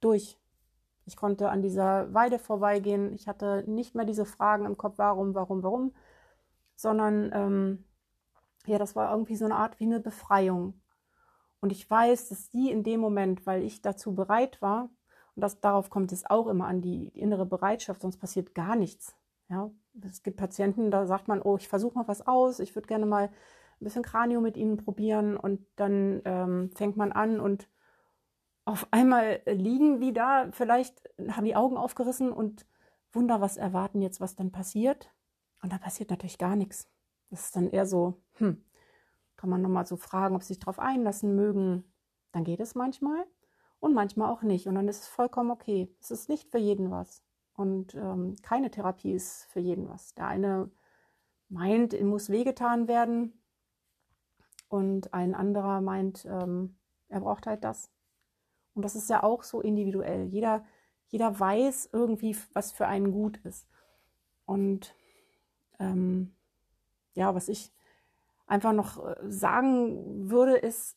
durch. 0.00 0.38
Ich 1.06 1.16
konnte 1.16 1.48
an 1.48 1.62
dieser 1.62 2.12
Weide 2.12 2.38
vorbeigehen. 2.38 3.14
Ich 3.14 3.28
hatte 3.28 3.64
nicht 3.66 3.94
mehr 3.94 4.04
diese 4.04 4.26
Fragen 4.26 4.66
im 4.66 4.76
Kopf, 4.76 4.98
warum, 4.98 5.34
warum, 5.34 5.62
warum, 5.62 5.94
sondern 6.76 7.30
ähm, 7.32 7.84
ja, 8.66 8.76
das 8.76 8.94
war 8.94 9.10
irgendwie 9.10 9.36
so 9.36 9.46
eine 9.46 9.56
Art 9.56 9.80
wie 9.80 9.84
eine 9.84 10.00
Befreiung. 10.00 10.78
Und 11.62 11.72
ich 11.72 11.88
weiß, 11.88 12.28
dass 12.28 12.50
die 12.50 12.70
in 12.70 12.82
dem 12.82 13.00
Moment, 13.00 13.46
weil 13.46 13.62
ich 13.62 13.80
dazu 13.80 14.14
bereit 14.14 14.60
war, 14.60 14.90
und 15.34 15.40
das, 15.40 15.60
darauf 15.60 15.88
kommt 15.88 16.12
es 16.12 16.28
auch 16.28 16.48
immer 16.48 16.66
an, 16.66 16.82
die, 16.82 17.08
innere 17.08 17.46
Bereitschaft, 17.46 18.02
sonst 18.02 18.18
passiert 18.18 18.54
gar 18.54 18.76
nichts. 18.76 19.16
Ja, 19.48 19.70
es 20.04 20.22
gibt 20.22 20.36
Patienten, 20.36 20.90
da 20.90 21.06
sagt 21.06 21.28
man, 21.28 21.42
oh, 21.42 21.56
ich 21.56 21.68
versuche 21.68 21.98
mal 21.98 22.08
was 22.08 22.26
aus, 22.26 22.60
ich 22.60 22.74
würde 22.74 22.88
gerne 22.88 23.06
mal 23.06 23.24
ein 23.80 23.84
bisschen 23.84 24.02
Kranio 24.02 24.40
mit 24.40 24.56
ihnen 24.56 24.76
probieren 24.76 25.36
und 25.36 25.64
dann 25.76 26.22
ähm, 26.24 26.70
fängt 26.74 26.96
man 26.96 27.12
an 27.12 27.40
und 27.40 27.68
auf 28.64 28.86
einmal 28.90 29.40
liegen 29.46 30.00
die 30.00 30.12
da, 30.12 30.48
vielleicht 30.52 31.02
haben 31.30 31.46
die 31.46 31.56
Augen 31.56 31.76
aufgerissen 31.78 32.32
und 32.32 32.66
wunder, 33.12 33.40
was 33.40 33.56
erwarten 33.56 34.02
jetzt, 34.02 34.20
was 34.20 34.36
dann 34.36 34.52
passiert. 34.52 35.10
Und 35.62 35.72
da 35.72 35.78
passiert 35.78 36.10
natürlich 36.10 36.38
gar 36.38 36.54
nichts. 36.54 36.86
Das 37.30 37.46
ist 37.46 37.56
dann 37.56 37.70
eher 37.70 37.86
so, 37.86 38.20
hm, 38.34 38.62
kann 39.36 39.50
man 39.50 39.62
nochmal 39.62 39.86
so 39.86 39.96
fragen, 39.96 40.36
ob 40.36 40.42
sie 40.42 40.48
sich 40.48 40.58
darauf 40.58 40.78
einlassen 40.78 41.34
mögen. 41.34 41.84
Dann 42.32 42.44
geht 42.44 42.60
es 42.60 42.74
manchmal 42.74 43.24
und 43.80 43.94
manchmal 43.94 44.30
auch 44.30 44.42
nicht. 44.42 44.66
Und 44.66 44.74
dann 44.74 44.88
ist 44.88 45.02
es 45.02 45.08
vollkommen 45.08 45.50
okay. 45.50 45.94
Es 46.00 46.10
ist 46.10 46.28
nicht 46.28 46.50
für 46.50 46.58
jeden 46.58 46.90
was. 46.90 47.22
Und 47.58 47.96
ähm, 47.96 48.36
keine 48.40 48.70
Therapie 48.70 49.10
ist 49.10 49.46
für 49.46 49.58
jeden 49.58 49.88
was. 49.88 50.14
Der 50.14 50.28
eine 50.28 50.70
meint, 51.48 51.92
es 51.92 52.04
muss 52.04 52.30
wehgetan 52.30 52.86
werden 52.86 53.32
und 54.68 55.12
ein 55.12 55.34
anderer 55.34 55.80
meint, 55.80 56.24
ähm, 56.24 56.76
er 57.08 57.18
braucht 57.18 57.48
halt 57.48 57.64
das. 57.64 57.90
Und 58.74 58.82
das 58.82 58.94
ist 58.94 59.10
ja 59.10 59.24
auch 59.24 59.42
so 59.42 59.60
individuell. 59.60 60.26
Jeder, 60.26 60.64
jeder 61.08 61.40
weiß 61.40 61.90
irgendwie, 61.92 62.36
was 62.52 62.70
für 62.70 62.86
einen 62.86 63.10
gut 63.10 63.38
ist. 63.38 63.66
Und 64.46 64.94
ähm, 65.80 66.36
ja, 67.14 67.34
was 67.34 67.48
ich 67.48 67.72
einfach 68.46 68.72
noch 68.72 69.04
äh, 69.04 69.16
sagen 69.28 70.30
würde, 70.30 70.56
ist, 70.56 70.96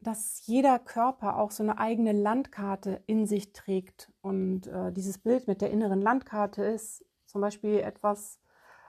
dass 0.00 0.46
jeder 0.46 0.78
Körper 0.78 1.38
auch 1.38 1.50
so 1.50 1.62
eine 1.62 1.78
eigene 1.78 2.12
Landkarte 2.12 3.02
in 3.06 3.26
sich 3.26 3.52
trägt. 3.52 4.12
Und 4.20 4.66
äh, 4.68 4.92
dieses 4.92 5.18
Bild 5.18 5.48
mit 5.48 5.60
der 5.60 5.70
inneren 5.70 6.00
Landkarte 6.00 6.62
ist 6.62 7.04
zum 7.26 7.40
Beispiel 7.40 7.80
etwas 7.80 8.40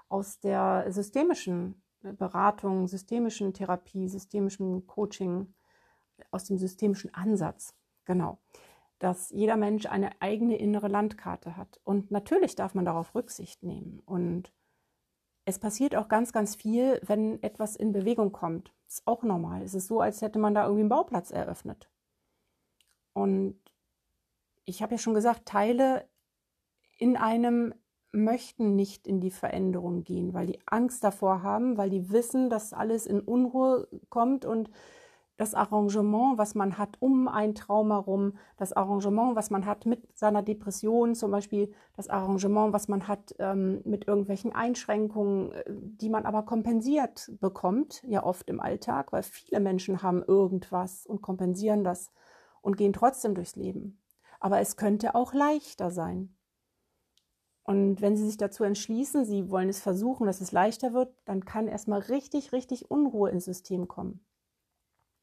aus 0.07 0.39
der 0.39 0.85
systemischen 0.91 1.81
Beratung, 2.01 2.87
systemischen 2.87 3.53
Therapie, 3.53 4.07
systemischen 4.07 4.87
Coaching, 4.87 5.53
aus 6.31 6.45
dem 6.45 6.57
systemischen 6.57 7.13
Ansatz. 7.13 7.73
Genau. 8.05 8.39
Dass 8.99 9.29
jeder 9.29 9.55
Mensch 9.55 9.85
eine 9.85 10.21
eigene 10.21 10.57
innere 10.57 10.87
Landkarte 10.87 11.55
hat. 11.55 11.79
Und 11.83 12.11
natürlich 12.11 12.55
darf 12.55 12.73
man 12.73 12.85
darauf 12.85 13.15
Rücksicht 13.15 13.63
nehmen. 13.63 14.01
Und 14.05 14.53
es 15.45 15.59
passiert 15.59 15.95
auch 15.95 16.07
ganz, 16.07 16.33
ganz 16.33 16.55
viel, 16.55 16.99
wenn 17.05 17.41
etwas 17.41 17.75
in 17.75 17.93
Bewegung 17.93 18.31
kommt. 18.31 18.73
Ist 18.89 19.05
auch 19.05 19.21
normal. 19.21 19.61
Es 19.61 19.75
ist 19.75 19.87
so, 19.87 20.01
als 20.01 20.21
hätte 20.23 20.39
man 20.39 20.55
da 20.55 20.63
irgendwie 20.63 20.81
einen 20.81 20.89
Bauplatz 20.89 21.29
eröffnet. 21.29 21.87
Und 23.13 23.59
ich 24.65 24.81
habe 24.81 24.95
ja 24.95 24.97
schon 24.97 25.13
gesagt, 25.13 25.45
Teile 25.45 26.07
in 26.97 27.15
einem 27.15 27.75
möchten 28.11 28.75
nicht 28.75 29.07
in 29.07 29.21
die 29.21 29.29
Veränderung 29.29 30.03
gehen, 30.03 30.33
weil 30.33 30.47
die 30.47 30.59
Angst 30.65 31.03
davor 31.03 31.43
haben, 31.43 31.77
weil 31.77 31.91
die 31.91 32.09
wissen, 32.09 32.49
dass 32.49 32.73
alles 32.73 33.05
in 33.05 33.19
Unruhe 33.19 33.87
kommt 34.09 34.43
und 34.43 34.71
das 35.39 35.53
Arrangement, 35.53 36.37
was 36.37 36.53
man 36.53 36.77
hat 36.77 36.97
um 36.99 37.29
ein 37.29 37.55
Trauma 37.55 37.97
rum, 37.97 38.33
das 38.57 38.73
Arrangement, 38.73 39.37
was 39.37 39.49
man 39.49 39.65
hat 39.65 39.85
mit 39.85 40.17
seiner 40.17 40.43
Depression, 40.43 41.15
zum 41.15 41.31
Beispiel 41.31 41.71
das 41.95 42.09
Arrangement, 42.09 42.73
was 42.73 42.89
man 42.89 43.07
hat 43.07 43.33
ähm, 43.39 43.81
mit 43.85 44.05
irgendwelchen 44.05 44.51
Einschränkungen, 44.53 45.53
äh, 45.53 45.63
die 45.69 46.09
man 46.09 46.25
aber 46.25 46.43
kompensiert 46.43 47.31
bekommt, 47.39 48.03
ja 48.05 48.21
oft 48.21 48.49
im 48.49 48.59
Alltag, 48.59 49.13
weil 49.13 49.23
viele 49.23 49.61
Menschen 49.61 50.03
haben 50.03 50.23
irgendwas 50.23 51.05
und 51.05 51.21
kompensieren 51.21 51.85
das 51.85 52.11
und 52.61 52.75
gehen 52.75 52.91
trotzdem 52.91 53.33
durchs 53.33 53.55
Leben. 53.55 54.01
Aber 54.41 54.59
es 54.59 54.75
könnte 54.75 55.15
auch 55.15 55.33
leichter 55.33 55.89
sein. 55.89 56.35
Und 57.63 58.01
wenn 58.01 58.17
Sie 58.17 58.25
sich 58.25 58.35
dazu 58.35 58.65
entschließen, 58.65 59.23
Sie 59.23 59.49
wollen 59.49 59.69
es 59.69 59.79
versuchen, 59.79 60.27
dass 60.27 60.41
es 60.41 60.51
leichter 60.51 60.91
wird, 60.91 61.15
dann 61.23 61.45
kann 61.45 61.69
erstmal 61.69 62.01
richtig, 62.01 62.51
richtig 62.51 62.91
Unruhe 62.91 63.29
ins 63.29 63.45
System 63.45 63.87
kommen. 63.87 64.19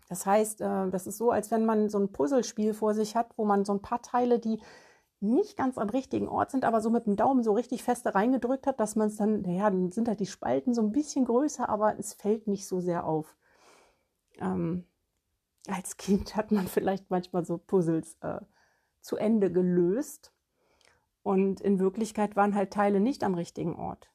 Das 0.09 0.27
heißt, 0.27 0.61
äh, 0.61 0.91
das 0.91 1.07
ist 1.07 1.19
so, 1.19 1.31
als 1.31 1.51
wenn 1.51 1.67
man 1.67 1.89
so 1.89 1.99
ein 1.99 2.13
Puzzlespiel 2.13 2.75
vor 2.75 2.95
sich 2.95 3.17
hat, 3.17 3.37
wo 3.37 3.45
man 3.45 3.65
so 3.65 3.73
ein 3.73 3.83
paar 3.83 4.03
Teile, 4.03 4.39
die 4.39 4.61
nicht 5.21 5.57
ganz 5.57 5.79
am 5.79 5.89
richtigen 5.89 6.29
Ort 6.29 6.51
sind, 6.51 6.65
aber 6.65 6.81
so 6.81 6.91
mit 6.91 7.07
dem 7.07 7.17
Daumen 7.17 7.43
so 7.43 7.53
richtig 7.53 7.83
feste 7.83 8.15
reingedrückt 8.15 8.67
hat, 8.67 8.81
dass 8.81 8.97
man 8.97 9.09
es 9.09 9.17
dann, 9.17 9.43
naja, 9.43 9.71
dann 9.71 9.91
sind 9.91 10.09
halt 10.09 10.21
die 10.21 10.27
Spalten 10.27 10.75
so 10.75 10.83
ein 10.83 10.93
bisschen 10.93 11.25
größer, 11.25 11.69
aber 11.69 11.99
es 11.99 12.13
fällt 12.13 12.47
nicht 12.47 12.67
so 12.67 12.81
sehr 12.81 13.07
auf. 13.07 13.37
Ähm, 14.39 14.85
als 15.69 15.97
Kind 15.97 16.37
hat 16.37 16.53
man 16.53 16.69
vielleicht 16.69 17.11
manchmal 17.11 17.45
so 17.45 17.59
Puzzles 17.59 18.17
äh, 18.21 18.41
zu 19.01 19.17
Ende 19.17 19.51
gelöst 19.51 20.33
und 21.23 21.61
in 21.61 21.81
Wirklichkeit 21.81 22.37
waren 22.37 22.55
halt 22.55 22.73
Teile 22.73 23.01
nicht 23.01 23.25
am 23.25 23.35
richtigen 23.35 23.75
Ort. 23.75 24.11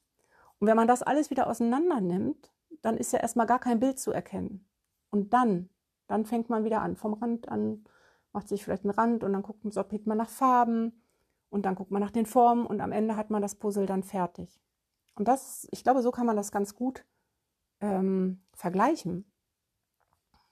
Und 0.58 0.68
wenn 0.68 0.76
man 0.76 0.88
das 0.88 1.02
alles 1.02 1.30
wieder 1.30 1.48
auseinander 1.48 2.00
nimmt, 2.00 2.52
dann 2.82 2.96
ist 2.96 3.12
ja 3.12 3.18
erstmal 3.18 3.46
gar 3.46 3.58
kein 3.58 3.80
Bild 3.80 3.98
zu 3.98 4.12
erkennen. 4.12 4.64
Und 5.10 5.32
dann 5.34 5.68
dann 6.12 6.26
fängt 6.26 6.50
man 6.50 6.64
wieder 6.64 6.82
an, 6.82 6.94
vom 6.94 7.14
Rand 7.14 7.48
an, 7.48 7.84
macht 8.32 8.46
sich 8.46 8.62
vielleicht 8.62 8.84
einen 8.84 8.92
Rand 8.92 9.24
und 9.24 9.32
dann 9.32 9.42
guckt 9.42 9.64
man, 9.64 9.72
sortiert 9.72 10.06
man 10.06 10.18
nach 10.18 10.28
Farben 10.28 11.02
und 11.48 11.64
dann 11.64 11.74
guckt 11.74 11.90
man 11.90 12.02
nach 12.02 12.10
den 12.10 12.26
Formen 12.26 12.66
und 12.66 12.82
am 12.82 12.92
Ende 12.92 13.16
hat 13.16 13.30
man 13.30 13.40
das 13.40 13.54
Puzzle 13.54 13.86
dann 13.86 14.02
fertig. 14.02 14.60
Und 15.14 15.26
das, 15.26 15.66
ich 15.70 15.82
glaube, 15.82 16.02
so 16.02 16.10
kann 16.10 16.26
man 16.26 16.36
das 16.36 16.52
ganz 16.52 16.74
gut 16.74 17.06
ähm, 17.80 18.42
vergleichen, 18.52 19.24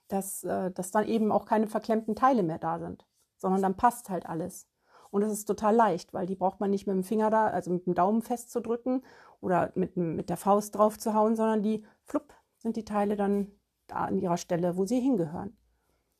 dass, 0.07 0.43
äh, 0.43 0.71
dass 0.71 0.89
dann 0.89 1.07
eben 1.07 1.31
auch 1.31 1.45
keine 1.45 1.67
verklemmten 1.67 2.15
Teile 2.15 2.41
mehr 2.41 2.57
da 2.57 2.79
sind, 2.79 3.05
sondern 3.37 3.61
dann 3.61 3.77
passt 3.77 4.09
halt 4.09 4.25
alles. 4.25 4.67
Und 5.11 5.21
das 5.21 5.31
ist 5.31 5.45
total 5.45 5.75
leicht, 5.75 6.11
weil 6.11 6.25
die 6.25 6.35
braucht 6.35 6.59
man 6.59 6.71
nicht 6.71 6.87
mit 6.87 6.95
dem 6.95 7.03
Finger 7.03 7.29
da, 7.29 7.47
also 7.47 7.69
mit 7.69 7.85
dem 7.85 7.93
Daumen 7.93 8.23
festzudrücken 8.23 9.03
oder 9.41 9.71
mit, 9.75 9.95
mit 9.95 10.29
der 10.29 10.37
Faust 10.37 10.75
drauf 10.75 10.97
zu 10.97 11.13
hauen, 11.13 11.35
sondern 11.35 11.61
die, 11.61 11.85
flupp, 12.03 12.33
sind 12.57 12.77
die 12.77 12.85
Teile 12.85 13.15
dann 13.15 13.51
an 13.91 14.19
ihrer 14.19 14.37
Stelle, 14.37 14.77
wo 14.77 14.85
sie 14.85 14.99
hingehören. 14.99 15.57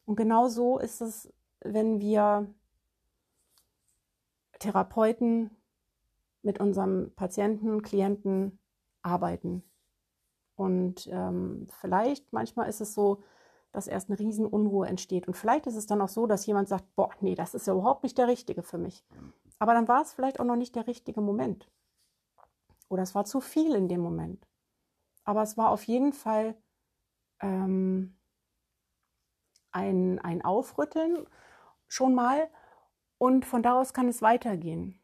Und 0.06 0.16
genau 0.16 0.48
so 0.48 0.80
ist 0.80 1.02
es, 1.02 1.32
wenn 1.62 2.00
wir 2.00 2.54
Therapeuten 4.60 5.52
mit 6.42 6.60
unserem 6.60 7.12
Patienten, 7.16 7.82
Klienten 7.82 8.60
arbeiten. 9.02 9.64
Und 10.56 11.08
ähm, 11.12 11.68
vielleicht, 11.80 12.32
manchmal 12.34 12.70
ist 12.70 12.82
es 12.82 12.94
so, 12.94 13.24
dass 13.72 13.88
erst 13.88 14.10
eine 14.10 14.20
Riesenunruhe 14.20 14.88
entsteht. 14.88 15.28
Und 15.28 15.36
vielleicht 15.36 15.66
ist 15.66 15.76
es 15.76 15.88
dann 15.88 16.02
auch 16.02 16.10
so, 16.10 16.28
dass 16.28 16.46
jemand 16.46 16.68
sagt, 16.68 16.94
boah, 16.96 17.10
nee, 17.22 17.36
das 17.36 17.54
ist 17.54 17.68
ja 17.68 17.74
überhaupt 17.74 18.04
nicht 18.04 18.18
der 18.18 18.28
Richtige 18.28 18.64
für 18.64 18.78
mich. 18.78 19.04
Aber 19.60 19.74
dann 19.74 19.88
war 19.88 20.02
es 20.02 20.14
vielleicht 20.14 20.40
auch 20.40 20.46
noch 20.46 20.56
nicht 20.56 20.76
der 20.76 20.88
richtige 20.88 21.22
Moment. 21.22 21.70
Oder 22.90 23.04
es 23.04 23.16
war 23.16 23.26
zu 23.26 23.40
viel 23.40 23.74
in 23.76 23.88
dem 23.88 24.02
Moment. 24.02 24.46
Aber 25.24 25.42
es 25.42 25.58
war 25.58 25.70
auf 25.70 25.84
jeden 25.84 26.14
Fall 26.14 26.56
ähm, 27.42 28.16
ein, 29.72 30.20
ein 30.20 30.44
Aufrütteln 30.44 31.26
schon 31.88 32.16
mal 32.16 32.50
und 33.18 33.46
von 33.46 33.64
daraus 33.64 33.94
kann 33.94 34.08
es 34.08 34.22
weitergehen. 34.22 35.00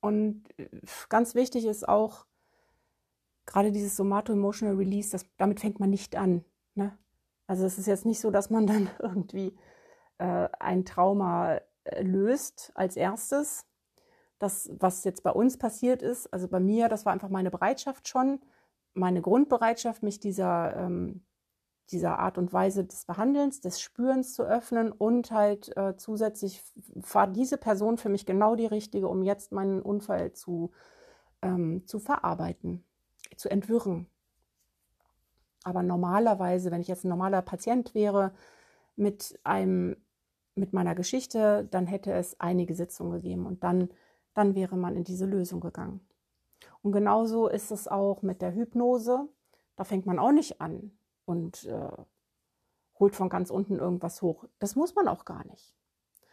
Und 0.00 0.44
äh, 0.58 0.68
ganz 1.08 1.34
wichtig 1.34 1.64
ist 1.64 1.88
auch 1.88 2.26
gerade 3.46 3.72
dieses 3.72 3.96
Somato-Emotional 3.96 4.76
Release, 4.76 5.10
das, 5.10 5.26
damit 5.36 5.60
fängt 5.60 5.80
man 5.80 5.90
nicht 5.90 6.16
an. 6.16 6.44
Ne? 6.74 6.96
Also 7.46 7.66
es 7.66 7.78
ist 7.78 7.86
jetzt 7.86 8.06
nicht 8.06 8.20
so, 8.20 8.30
dass 8.30 8.50
man 8.50 8.66
dann 8.68 8.90
irgendwie 8.98 9.56
äh, 10.18 10.48
ein 10.58 10.84
Trauma 10.84 11.60
äh, 11.84 12.02
löst 12.02 12.72
als 12.74 12.96
erstes. 12.96 13.66
Das, 14.38 14.70
was 14.78 15.04
jetzt 15.04 15.22
bei 15.22 15.30
uns 15.30 15.56
passiert 15.56 16.02
ist, 16.02 16.32
also 16.32 16.48
bei 16.48 16.58
mir, 16.58 16.88
das 16.88 17.06
war 17.06 17.12
einfach 17.12 17.28
meine 17.28 17.50
Bereitschaft 17.52 18.08
schon, 18.08 18.40
meine 18.94 19.22
Grundbereitschaft, 19.22 20.02
mich 20.02 20.20
dieser, 20.20 20.76
ähm, 20.76 21.22
dieser 21.90 22.18
Art 22.18 22.38
und 22.38 22.52
Weise 22.52 22.84
des 22.84 23.04
Behandelns, 23.04 23.60
des 23.60 23.80
Spürens 23.80 24.34
zu 24.34 24.44
öffnen 24.44 24.92
und 24.92 25.30
halt 25.30 25.76
äh, 25.76 25.96
zusätzlich 25.96 26.62
war 26.94 27.26
diese 27.26 27.58
Person 27.58 27.98
für 27.98 28.08
mich 28.08 28.26
genau 28.26 28.56
die 28.56 28.66
richtige, 28.66 29.08
um 29.08 29.22
jetzt 29.22 29.52
meinen 29.52 29.82
Unfall 29.82 30.32
zu, 30.32 30.70
ähm, 31.42 31.86
zu 31.86 31.98
verarbeiten, 31.98 32.84
zu 33.36 33.50
entwirren. 33.50 34.06
Aber 35.64 35.82
normalerweise, 35.82 36.70
wenn 36.70 36.80
ich 36.80 36.88
jetzt 36.88 37.04
ein 37.04 37.08
normaler 37.08 37.42
Patient 37.42 37.94
wäre 37.94 38.32
mit 38.96 39.38
einem 39.44 39.96
mit 40.54 40.72
meiner 40.72 40.94
Geschichte, 40.94 41.66
dann 41.70 41.86
hätte 41.86 42.12
es 42.12 42.38
einige 42.40 42.74
Sitzungen 42.74 43.12
gegeben 43.12 43.46
und 43.46 43.64
dann, 43.64 43.88
dann 44.34 44.54
wäre 44.54 44.76
man 44.76 44.96
in 44.96 45.04
diese 45.04 45.26
Lösung 45.26 45.60
gegangen. 45.60 46.00
Und 46.82 46.92
genauso 46.92 47.48
ist 47.48 47.70
es 47.70 47.88
auch 47.88 48.22
mit 48.22 48.42
der 48.42 48.54
Hypnose. 48.54 49.28
Da 49.76 49.84
fängt 49.84 50.06
man 50.06 50.18
auch 50.18 50.32
nicht 50.32 50.60
an 50.60 50.96
und 51.24 51.64
äh, 51.64 51.90
holt 52.98 53.16
von 53.16 53.28
ganz 53.28 53.50
unten 53.50 53.78
irgendwas 53.78 54.22
hoch. 54.22 54.44
Das 54.58 54.76
muss 54.76 54.94
man 54.94 55.08
auch 55.08 55.24
gar 55.24 55.46
nicht. 55.46 55.74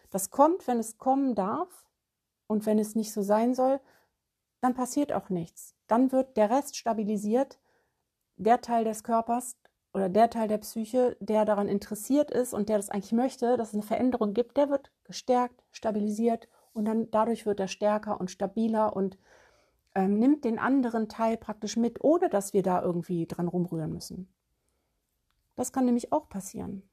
Das 0.09 0.29
kommt, 0.29 0.67
wenn 0.67 0.79
es 0.79 0.97
kommen 0.97 1.35
darf. 1.35 1.85
Und 2.47 2.65
wenn 2.65 2.79
es 2.79 2.95
nicht 2.95 3.13
so 3.13 3.21
sein 3.21 3.53
soll, 3.53 3.79
dann 4.61 4.73
passiert 4.73 5.13
auch 5.13 5.29
nichts. 5.29 5.75
Dann 5.87 6.11
wird 6.11 6.35
der 6.35 6.49
Rest 6.49 6.75
stabilisiert. 6.75 7.59
Der 8.37 8.61
Teil 8.61 8.85
des 8.85 9.03
Körpers 9.03 9.57
oder 9.93 10.09
der 10.09 10.29
Teil 10.29 10.47
der 10.47 10.59
Psyche, 10.59 11.17
der 11.19 11.45
daran 11.45 11.67
interessiert 11.67 12.31
ist 12.31 12.53
und 12.53 12.69
der 12.69 12.77
das 12.77 12.89
eigentlich 12.89 13.11
möchte, 13.11 13.57
dass 13.57 13.69
es 13.69 13.73
eine 13.75 13.83
Veränderung 13.83 14.33
gibt, 14.33 14.57
der 14.57 14.69
wird 14.69 14.91
gestärkt, 15.03 15.63
stabilisiert 15.71 16.47
und 16.73 16.85
dann 16.85 17.09
dadurch 17.11 17.45
wird 17.45 17.59
er 17.59 17.67
stärker 17.67 18.19
und 18.19 18.31
stabiler 18.31 18.95
und 18.95 19.17
ähm, 19.99 20.17
nimmt 20.17 20.45
den 20.45 20.59
anderen 20.59 21.09
Teil 21.09 21.35
praktisch 21.35 21.75
mit, 21.75 22.01
ohne 22.03 22.29
dass 22.29 22.53
wir 22.53 22.63
da 22.63 22.81
irgendwie 22.81 23.27
dran 23.27 23.49
rumrühren 23.49 23.91
müssen. 23.91 24.29
Das 25.55 25.73
kann 25.73 25.85
nämlich 25.85 26.13
auch 26.13 26.29
passieren. 26.29 26.83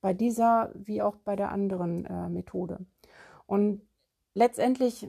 Bei 0.00 0.14
dieser 0.14 0.72
wie 0.74 1.02
auch 1.02 1.16
bei 1.16 1.36
der 1.36 1.52
anderen 1.52 2.06
äh, 2.06 2.28
Methode. 2.30 2.86
Und 3.46 3.82
letztendlich, 4.32 5.06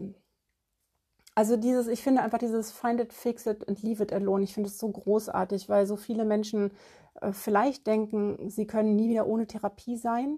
also 1.35 1.55
dieses, 1.55 1.87
ich 1.87 2.03
finde 2.03 2.21
einfach 2.21 2.37
dieses 2.37 2.71
Find 2.71 2.99
it, 2.99 3.13
fix 3.13 3.45
it 3.45 3.67
and 3.69 3.81
leave 3.81 4.03
it 4.03 4.11
alone, 4.11 4.43
ich 4.43 4.53
finde 4.53 4.69
es 4.69 4.77
so 4.77 4.89
großartig, 4.89 5.69
weil 5.69 5.87
so 5.87 5.95
viele 5.95 6.25
Menschen 6.25 6.71
äh, 7.21 7.31
vielleicht 7.31 7.87
denken, 7.87 8.49
sie 8.49 8.67
können 8.67 8.97
nie 8.97 9.09
wieder 9.09 9.25
ohne 9.25 9.47
Therapie 9.47 9.95
sein 9.95 10.37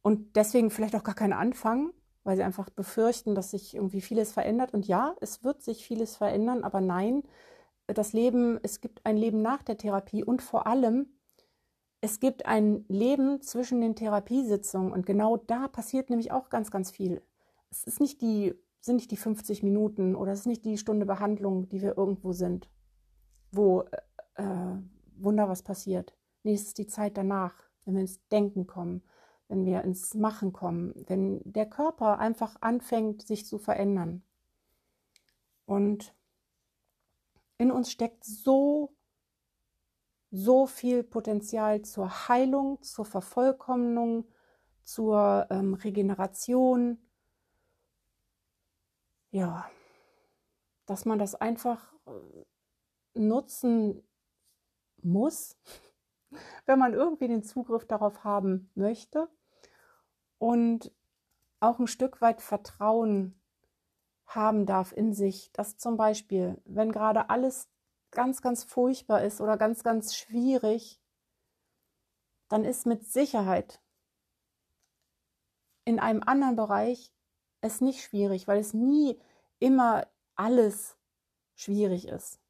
und 0.00 0.34
deswegen 0.34 0.70
vielleicht 0.70 0.96
auch 0.96 1.04
gar 1.04 1.14
keinen 1.14 1.34
anfangen 1.34 1.92
weil 2.28 2.36
sie 2.36 2.42
einfach 2.42 2.68
befürchten, 2.68 3.34
dass 3.34 3.52
sich 3.52 3.74
irgendwie 3.74 4.02
vieles 4.02 4.32
verändert. 4.32 4.74
Und 4.74 4.86
ja, 4.86 5.16
es 5.22 5.44
wird 5.44 5.62
sich 5.62 5.86
vieles 5.86 6.14
verändern, 6.14 6.62
aber 6.62 6.82
nein, 6.82 7.22
das 7.86 8.12
Leben, 8.12 8.60
es 8.62 8.82
gibt 8.82 9.00
ein 9.06 9.16
Leben 9.16 9.40
nach 9.40 9.62
der 9.62 9.78
Therapie 9.78 10.22
und 10.22 10.42
vor 10.42 10.66
allem, 10.66 11.06
es 12.02 12.20
gibt 12.20 12.44
ein 12.44 12.84
Leben 12.86 13.40
zwischen 13.40 13.80
den 13.80 13.96
Therapiesitzungen 13.96 14.92
und 14.92 15.06
genau 15.06 15.38
da 15.38 15.68
passiert 15.68 16.10
nämlich 16.10 16.30
auch 16.30 16.50
ganz, 16.50 16.70
ganz 16.70 16.90
viel. 16.90 17.22
Es 17.70 17.84
ist 17.84 17.98
nicht 17.98 18.20
die, 18.20 18.54
sind 18.78 18.96
nicht 18.96 19.10
die 19.10 19.16
50 19.16 19.62
Minuten 19.62 20.14
oder 20.14 20.32
es 20.32 20.40
ist 20.40 20.46
nicht 20.46 20.66
die 20.66 20.76
Stunde 20.76 21.06
Behandlung, 21.06 21.70
die 21.70 21.80
wir 21.80 21.96
irgendwo 21.96 22.34
sind, 22.34 22.68
wo 23.52 23.84
äh, 24.34 24.42
äh 24.42 24.76
Wunder 25.16 25.48
was 25.48 25.62
passiert. 25.62 26.14
Nee, 26.42 26.52
es 26.52 26.64
ist 26.64 26.76
die 26.76 26.88
Zeit 26.88 27.16
danach, 27.16 27.54
wenn 27.86 27.94
wir 27.94 28.02
ins 28.02 28.20
Denken 28.28 28.66
kommen, 28.66 29.02
wenn 29.48 29.64
wir 29.64 29.82
ins 29.82 30.14
Machen 30.14 30.52
kommen, 30.52 30.92
wenn 31.08 31.40
der 31.44 31.68
Körper 31.68 32.18
einfach 32.18 32.56
anfängt, 32.60 33.26
sich 33.26 33.46
zu 33.46 33.58
verändern. 33.58 34.22
Und 35.64 36.14
in 37.58 37.72
uns 37.72 37.90
steckt 37.90 38.24
so, 38.24 38.94
so 40.30 40.66
viel 40.66 41.02
Potenzial 41.02 41.82
zur 41.82 42.28
Heilung, 42.28 42.80
zur 42.82 43.04
Vervollkommnung, 43.04 44.26
zur 44.84 45.46
ähm, 45.50 45.74
Regeneration. 45.74 46.98
Ja, 49.30 49.70
dass 50.86 51.04
man 51.04 51.18
das 51.18 51.34
einfach 51.34 51.92
äh, 52.06 53.18
nutzen 53.18 54.02
muss, 55.02 55.58
wenn 56.66 56.78
man 56.78 56.94
irgendwie 56.94 57.28
den 57.28 57.42
Zugriff 57.42 57.86
darauf 57.86 58.24
haben 58.24 58.70
möchte. 58.74 59.28
Und 60.38 60.92
auch 61.60 61.78
ein 61.78 61.86
Stück 61.86 62.20
weit 62.20 62.40
Vertrauen 62.40 63.40
haben 64.26 64.66
darf 64.66 64.92
in 64.92 65.12
sich, 65.12 65.50
dass 65.52 65.78
zum 65.78 65.96
Beispiel, 65.96 66.60
wenn 66.64 66.92
gerade 66.92 67.30
alles 67.30 67.68
ganz, 68.10 68.42
ganz 68.42 68.64
furchtbar 68.64 69.22
ist 69.22 69.40
oder 69.40 69.56
ganz, 69.56 69.82
ganz 69.82 70.14
schwierig, 70.14 71.00
dann 72.48 72.64
ist 72.64 72.86
mit 72.86 73.06
Sicherheit 73.06 73.80
in 75.84 75.98
einem 75.98 76.22
anderen 76.22 76.56
Bereich 76.56 77.12
es 77.60 77.80
nicht 77.80 78.02
schwierig, 78.02 78.46
weil 78.46 78.58
es 78.58 78.74
nie 78.74 79.18
immer 79.58 80.06
alles 80.34 80.96
schwierig 81.54 82.06
ist. 82.06 82.40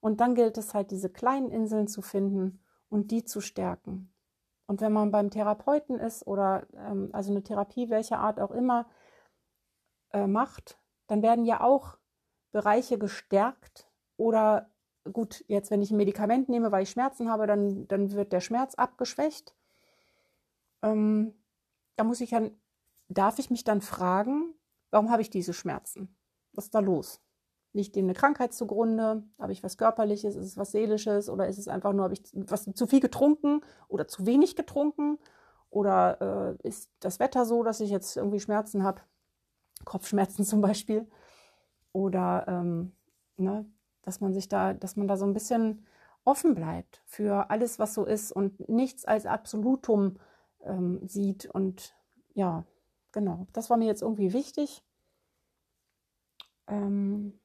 Und 0.00 0.20
dann 0.20 0.34
gilt 0.34 0.58
es 0.58 0.74
halt, 0.74 0.90
diese 0.90 1.10
kleinen 1.10 1.50
Inseln 1.50 1.86
zu 1.86 2.02
finden 2.02 2.60
und 2.88 3.10
die 3.10 3.24
zu 3.24 3.40
stärken. 3.40 4.12
Und 4.70 4.80
wenn 4.80 4.92
man 4.92 5.10
beim 5.10 5.30
Therapeuten 5.32 5.98
ist 5.98 6.24
oder 6.28 6.64
ähm, 6.76 7.10
also 7.12 7.32
eine 7.32 7.42
Therapie 7.42 7.90
welcher 7.90 8.20
Art 8.20 8.38
auch 8.38 8.52
immer 8.52 8.88
äh, 10.12 10.28
macht, 10.28 10.78
dann 11.08 11.22
werden 11.22 11.44
ja 11.44 11.60
auch 11.60 11.98
Bereiche 12.52 12.96
gestärkt 12.96 13.90
oder 14.16 14.70
gut, 15.12 15.44
jetzt 15.48 15.72
wenn 15.72 15.82
ich 15.82 15.90
ein 15.90 15.96
Medikament 15.96 16.48
nehme, 16.48 16.70
weil 16.70 16.84
ich 16.84 16.90
Schmerzen 16.90 17.28
habe, 17.28 17.48
dann, 17.48 17.88
dann 17.88 18.12
wird 18.12 18.32
der 18.32 18.38
Schmerz 18.38 18.76
abgeschwächt. 18.76 19.56
Ähm, 20.82 21.34
da 21.96 22.04
muss 22.04 22.20
ich 22.20 22.30
dann, 22.30 22.52
darf 23.08 23.40
ich 23.40 23.50
mich 23.50 23.64
dann 23.64 23.80
fragen, 23.80 24.54
warum 24.92 25.10
habe 25.10 25.22
ich 25.22 25.30
diese 25.30 25.52
Schmerzen? 25.52 26.16
Was 26.52 26.66
ist 26.66 26.76
da 26.76 26.78
los? 26.78 27.20
Liegt 27.72 27.94
dem 27.94 28.06
eine 28.06 28.14
Krankheit 28.14 28.52
zugrunde? 28.52 29.22
Habe 29.38 29.52
ich 29.52 29.62
was 29.62 29.76
Körperliches? 29.76 30.34
Ist 30.34 30.46
es 30.46 30.56
was 30.56 30.72
Seelisches? 30.72 31.28
Oder 31.28 31.46
ist 31.48 31.58
es 31.58 31.68
einfach 31.68 31.92
nur, 31.92 32.04
habe 32.04 32.14
ich 32.14 32.22
was 32.32 32.64
zu 32.64 32.86
viel 32.86 33.00
getrunken 33.00 33.60
oder 33.88 34.08
zu 34.08 34.26
wenig 34.26 34.56
getrunken? 34.56 35.18
Oder 35.70 36.56
äh, 36.62 36.68
ist 36.68 36.90
das 36.98 37.20
Wetter 37.20 37.46
so, 37.46 37.62
dass 37.62 37.80
ich 37.80 37.90
jetzt 37.90 38.16
irgendwie 38.16 38.40
Schmerzen 38.40 38.82
habe? 38.82 39.02
Kopfschmerzen 39.84 40.44
zum 40.44 40.60
Beispiel. 40.60 41.06
Oder 41.92 42.44
ähm, 42.48 42.92
ne, 43.36 43.66
dass 44.02 44.20
man 44.20 44.34
sich 44.34 44.48
da, 44.48 44.74
dass 44.74 44.96
man 44.96 45.08
da 45.08 45.16
so 45.16 45.24
ein 45.24 45.34
bisschen 45.34 45.84
offen 46.24 46.54
bleibt 46.54 47.02
für 47.06 47.50
alles, 47.50 47.78
was 47.78 47.94
so 47.94 48.04
ist 48.04 48.32
und 48.32 48.68
nichts 48.68 49.04
als 49.04 49.26
Absolutum 49.26 50.16
ähm, 50.64 51.00
sieht. 51.06 51.46
Und 51.46 51.94
ja, 52.34 52.64
genau, 53.12 53.46
das 53.52 53.70
war 53.70 53.76
mir 53.76 53.86
jetzt 53.86 54.02
irgendwie 54.02 54.32
wichtig. 54.32 54.84
Ähm, 56.66 57.39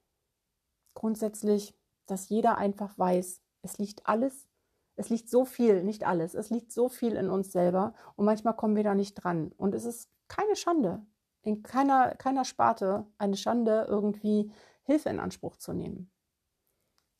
grundsätzlich, 0.95 1.77
dass 2.07 2.29
jeder 2.29 2.57
einfach 2.57 2.97
weiß, 2.97 3.41
es 3.61 3.77
liegt 3.77 4.07
alles, 4.07 4.47
es 4.95 5.09
liegt 5.09 5.29
so 5.29 5.45
viel, 5.45 5.83
nicht 5.83 6.05
alles, 6.05 6.33
es 6.33 6.49
liegt 6.49 6.71
so 6.71 6.89
viel 6.89 7.15
in 7.15 7.29
uns 7.29 7.51
selber 7.51 7.93
und 8.15 8.25
manchmal 8.25 8.55
kommen 8.55 8.75
wir 8.75 8.83
da 8.83 8.95
nicht 8.95 9.15
dran. 9.15 9.51
Und 9.57 9.75
es 9.75 9.85
ist 9.85 10.09
keine 10.27 10.55
Schande, 10.55 11.05
in 11.41 11.61
keiner, 11.61 12.15
keiner 12.15 12.45
Sparte 12.45 13.05
eine 13.17 13.37
Schande, 13.37 13.85
irgendwie 13.87 14.51
Hilfe 14.83 15.09
in 15.09 15.19
Anspruch 15.19 15.57
zu 15.57 15.73
nehmen. 15.73 16.11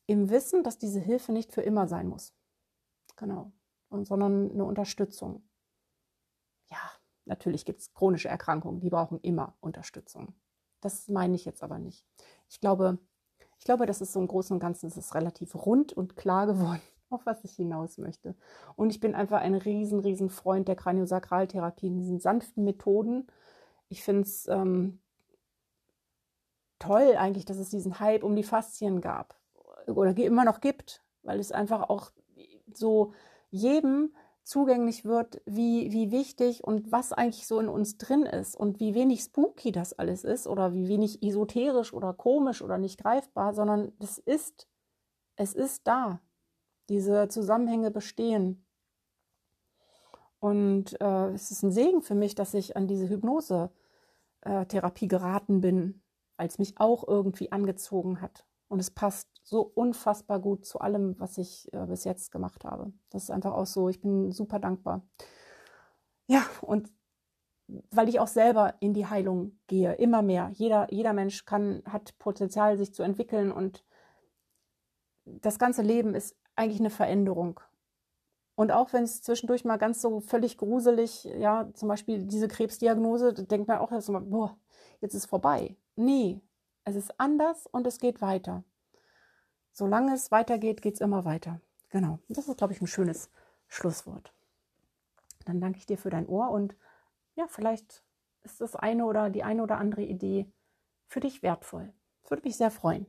Im 0.07 0.29
Wissen, 0.29 0.63
dass 0.63 0.77
diese 0.77 0.99
Hilfe 0.99 1.31
nicht 1.31 1.51
für 1.51 1.61
immer 1.61 1.87
sein 1.87 2.07
muss. 2.07 2.33
Genau. 3.15 3.51
Und, 3.89 4.07
sondern 4.07 4.51
eine 4.51 4.65
Unterstützung. 4.65 5.47
Ja, 6.69 6.91
natürlich 7.25 7.65
gibt 7.65 7.81
es 7.81 7.93
chronische 7.93 8.29
Erkrankungen, 8.29 8.79
die 8.79 8.89
brauchen 8.89 9.19
immer 9.21 9.57
Unterstützung. 9.61 10.35
Das 10.81 11.07
meine 11.07 11.35
ich 11.35 11.45
jetzt 11.45 11.63
aber 11.63 11.79
nicht. 11.79 12.05
Ich 12.49 12.59
glaube, 12.59 12.99
ich 13.65 13.67
glaube, 13.67 13.87
das 13.87 13.99
ist 13.99 14.13
so 14.13 14.19
im 14.19 14.27
Großen 14.27 14.53
und 14.53 14.59
Ganzen 14.59 14.91
ist 14.91 15.15
relativ 15.15 15.55
rund 15.55 15.91
und 15.91 16.15
klar 16.15 16.45
geworden, 16.45 16.83
auf 17.09 17.25
was 17.25 17.43
ich 17.43 17.53
hinaus 17.55 17.97
möchte. 17.97 18.35
Und 18.75 18.91
ich 18.91 18.99
bin 18.99 19.15
einfach 19.15 19.41
ein 19.41 19.55
riesen, 19.55 20.01
riesen 20.01 20.29
Freund 20.29 20.67
der 20.67 20.75
Kraniosakraltherapie, 20.75 21.89
diesen 21.89 22.19
sanften 22.19 22.63
Methoden. 22.63 23.25
Ich 23.89 24.03
finde 24.03 24.21
es 24.21 24.47
ähm, 24.49 24.99
toll 26.77 27.15
eigentlich, 27.17 27.45
dass 27.45 27.57
es 27.57 27.71
diesen 27.71 27.99
Hype 27.99 28.21
um 28.21 28.35
die 28.35 28.43
Faszien 28.43 29.01
gab 29.01 29.35
oder 29.87 30.15
immer 30.15 30.45
noch 30.45 30.61
gibt, 30.61 31.03
weil 31.23 31.39
es 31.39 31.51
einfach 31.51 31.89
auch 31.89 32.11
so 32.71 33.13
jedem 33.49 34.13
zugänglich 34.45 35.03
wird, 35.05 35.41
wie, 35.45 35.91
wie 35.91 36.11
wichtig 36.11 36.63
und 36.63 36.91
was 36.91 37.11
eigentlich 37.11 37.47
so 37.47 37.59
in 37.59 37.67
uns 37.67 37.97
drin 37.97 38.23
ist 38.23 38.55
und 38.55 38.79
wie 38.79 38.93
wenig 38.93 39.21
spooky 39.21 39.71
das 39.71 39.93
alles 39.93 40.23
ist 40.23 40.45
oder 40.45 40.73
wie 40.73 40.87
wenig 40.87 41.23
esoterisch 41.23 41.91
oder 41.93 42.13
komisch 42.13 42.61
oder 42.61 42.77
nicht 42.77 43.01
greifbar, 43.01 43.55
sondern 43.55 43.91
es 43.99 44.19
ist, 44.19 44.67
es 45.35 45.53
ist 45.53 45.87
da. 45.87 46.21
Diese 46.89 47.27
Zusammenhänge 47.27 47.89
bestehen. 47.89 48.63
Und 50.37 51.01
äh, 51.01 51.31
es 51.31 51.49
ist 51.49 51.63
ein 51.63 51.71
Segen 51.71 52.03
für 52.03 52.13
mich, 52.13 52.35
dass 52.35 52.53
ich 52.53 52.77
an 52.77 52.87
diese 52.87 53.09
Hypnose-Therapie 53.09 55.07
geraten 55.07 55.59
bin, 55.61 56.03
es 56.37 56.59
mich 56.59 56.79
auch 56.79 57.07
irgendwie 57.07 57.51
angezogen 57.51 58.21
hat. 58.21 58.45
Und 58.67 58.77
es 58.79 58.91
passt 58.91 59.34
so 59.45 59.61
unfassbar 59.61 60.39
gut 60.39 60.65
zu 60.65 60.79
allem, 60.79 61.15
was 61.19 61.37
ich 61.37 61.71
äh, 61.71 61.85
bis 61.85 62.03
jetzt 62.03 62.31
gemacht 62.31 62.65
habe. 62.65 62.91
Das 63.11 63.23
ist 63.23 63.31
einfach 63.31 63.53
auch 63.53 63.67
so. 63.67 63.89
Ich 63.89 64.01
bin 64.01 64.31
super 64.31 64.59
dankbar. 64.59 65.03
Ja, 66.27 66.43
und 66.61 66.91
weil 67.67 68.09
ich 68.09 68.19
auch 68.19 68.27
selber 68.27 68.73
in 68.79 68.93
die 68.93 69.05
Heilung 69.05 69.59
gehe, 69.67 69.93
immer 69.93 70.21
mehr. 70.23 70.49
Jeder, 70.53 70.91
jeder 70.91 71.13
Mensch 71.13 71.45
kann, 71.45 71.83
hat 71.85 72.17
Potenzial, 72.17 72.77
sich 72.77 72.93
zu 72.93 73.03
entwickeln 73.03 73.51
und 73.51 73.83
das 75.25 75.59
ganze 75.59 75.81
Leben 75.83 76.15
ist 76.15 76.35
eigentlich 76.55 76.79
eine 76.79 76.89
Veränderung. 76.89 77.59
Und 78.55 78.71
auch 78.71 78.93
wenn 78.93 79.03
es 79.03 79.21
zwischendurch 79.21 79.65
mal 79.65 79.77
ganz 79.77 80.01
so 80.01 80.21
völlig 80.21 80.57
gruselig, 80.57 81.25
ja, 81.25 81.69
zum 81.73 81.89
Beispiel 81.89 82.25
diese 82.25 82.47
Krebsdiagnose, 82.47 83.33
da 83.33 83.43
denkt 83.43 83.67
man 83.67 83.79
auch 83.79 83.91
erstmal, 83.91 84.21
boah, 84.21 84.57
jetzt 85.01 85.13
ist 85.13 85.25
vorbei. 85.25 85.75
Nee, 85.95 86.41
es 86.83 86.95
ist 86.95 87.19
anders 87.19 87.67
und 87.67 87.85
es 87.85 87.99
geht 87.99 88.21
weiter. 88.21 88.63
Solange 89.77 90.13
es 90.13 90.31
weitergeht, 90.31 90.81
geht 90.81 90.93
es 90.93 91.01
immer 91.01 91.25
weiter. 91.25 91.59
Genau. 91.89 92.19
Das 92.29 92.47
ist, 92.47 92.57
glaube 92.57 92.71
ich, 92.71 92.79
ein 92.79 92.87
schönes 92.87 93.29
Schlusswort. 93.67 94.31
Dann 95.43 95.59
danke 95.59 95.79
ich 95.79 95.85
dir 95.85 95.97
für 95.97 96.09
dein 96.09 96.27
Ohr 96.27 96.49
und 96.49 96.77
ja, 97.35 97.45
vielleicht 97.49 98.01
ist 98.43 98.61
das 98.61 98.77
eine 98.77 99.03
oder 99.05 99.29
die 99.29 99.43
eine 99.43 99.61
oder 99.61 99.77
andere 99.77 100.03
Idee 100.03 100.49
für 101.07 101.19
dich 101.19 101.43
wertvoll. 101.43 101.91
Das 102.21 102.31
würde 102.31 102.43
mich 102.43 102.55
sehr 102.55 102.71
freuen. 102.71 103.05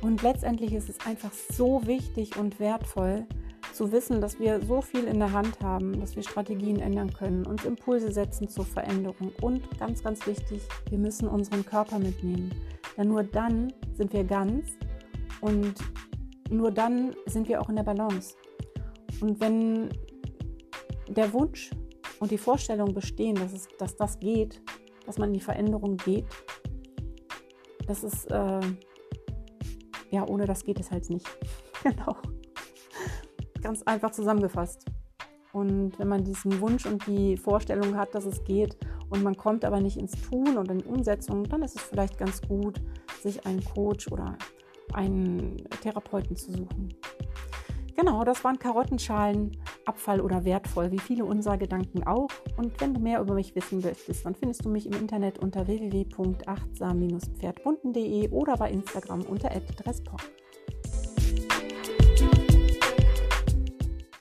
Und 0.00 0.22
letztendlich 0.22 0.72
ist 0.74 0.88
es 0.88 1.04
einfach 1.04 1.32
so 1.32 1.88
wichtig 1.88 2.36
und 2.36 2.60
wertvoll, 2.60 3.26
zu 3.72 3.92
wissen, 3.92 4.20
dass 4.20 4.38
wir 4.38 4.60
so 4.60 4.80
viel 4.80 5.04
in 5.04 5.18
der 5.18 5.32
Hand 5.32 5.60
haben, 5.60 6.00
dass 6.00 6.16
wir 6.16 6.22
Strategien 6.22 6.78
ändern 6.80 7.12
können, 7.12 7.46
uns 7.46 7.64
Impulse 7.64 8.12
setzen 8.12 8.48
zur 8.48 8.64
Veränderung 8.64 9.32
und 9.40 9.78
ganz, 9.78 10.02
ganz 10.02 10.26
wichtig, 10.26 10.62
wir 10.88 10.98
müssen 10.98 11.28
unseren 11.28 11.64
Körper 11.64 11.98
mitnehmen. 11.98 12.50
Denn 12.96 13.08
nur 13.08 13.22
dann 13.22 13.72
sind 13.94 14.12
wir 14.12 14.24
ganz 14.24 14.68
und 15.40 15.74
nur 16.50 16.70
dann 16.70 17.14
sind 17.26 17.48
wir 17.48 17.60
auch 17.60 17.68
in 17.68 17.76
der 17.76 17.84
Balance. 17.84 18.34
Und 19.20 19.40
wenn 19.40 19.90
der 21.08 21.32
Wunsch 21.32 21.70
und 22.18 22.30
die 22.30 22.38
Vorstellung 22.38 22.94
bestehen, 22.94 23.34
dass, 23.36 23.52
es, 23.52 23.68
dass 23.78 23.96
das 23.96 24.18
geht, 24.18 24.60
dass 25.06 25.18
man 25.18 25.28
in 25.28 25.34
die 25.34 25.40
Veränderung 25.40 25.96
geht, 25.96 26.26
das 27.86 28.04
ist, 28.04 28.30
äh, 28.30 28.60
ja, 30.10 30.26
ohne 30.28 30.46
das 30.46 30.64
geht 30.64 30.78
es 30.80 30.90
halt 30.90 31.08
nicht. 31.10 31.26
genau. 31.82 32.16
Ganz 33.70 33.84
einfach 33.84 34.10
zusammengefasst. 34.10 34.84
Und 35.52 35.96
wenn 36.00 36.08
man 36.08 36.24
diesen 36.24 36.60
Wunsch 36.60 36.86
und 36.86 37.06
die 37.06 37.36
Vorstellung 37.36 37.96
hat, 37.96 38.12
dass 38.16 38.24
es 38.24 38.42
geht 38.42 38.76
und 39.10 39.22
man 39.22 39.36
kommt 39.36 39.64
aber 39.64 39.80
nicht 39.80 39.96
ins 39.96 40.20
Tun 40.28 40.56
und 40.56 40.68
in 40.72 40.78
die 40.78 40.86
Umsetzung, 40.86 41.44
dann 41.44 41.62
ist 41.62 41.76
es 41.76 41.82
vielleicht 41.82 42.18
ganz 42.18 42.42
gut, 42.42 42.82
sich 43.22 43.46
einen 43.46 43.64
Coach 43.64 44.10
oder 44.10 44.36
einen 44.92 45.58
Therapeuten 45.82 46.34
zu 46.34 46.50
suchen. 46.50 46.96
Genau, 47.94 48.24
das 48.24 48.42
waren 48.42 48.58
Karottenschalen, 48.58 49.56
Abfall 49.86 50.20
oder 50.20 50.44
wertvoll, 50.44 50.90
wie 50.90 50.98
viele 50.98 51.24
unserer 51.24 51.56
Gedanken 51.56 52.04
auch. 52.08 52.26
Und 52.56 52.80
wenn 52.80 52.92
du 52.92 52.98
mehr 52.98 53.20
über 53.20 53.34
mich 53.34 53.54
wissen 53.54 53.82
möchtest, 53.82 54.26
dann 54.26 54.34
findest 54.34 54.64
du 54.64 54.68
mich 54.68 54.86
im 54.86 54.94
Internet 54.94 55.38
unter 55.38 55.68
www.achtsam-pferdbunden.de 55.68 58.30
oder 58.30 58.56
bei 58.56 58.72
Instagram 58.72 59.22
unter 59.22 59.50
@dressport. 59.50 60.28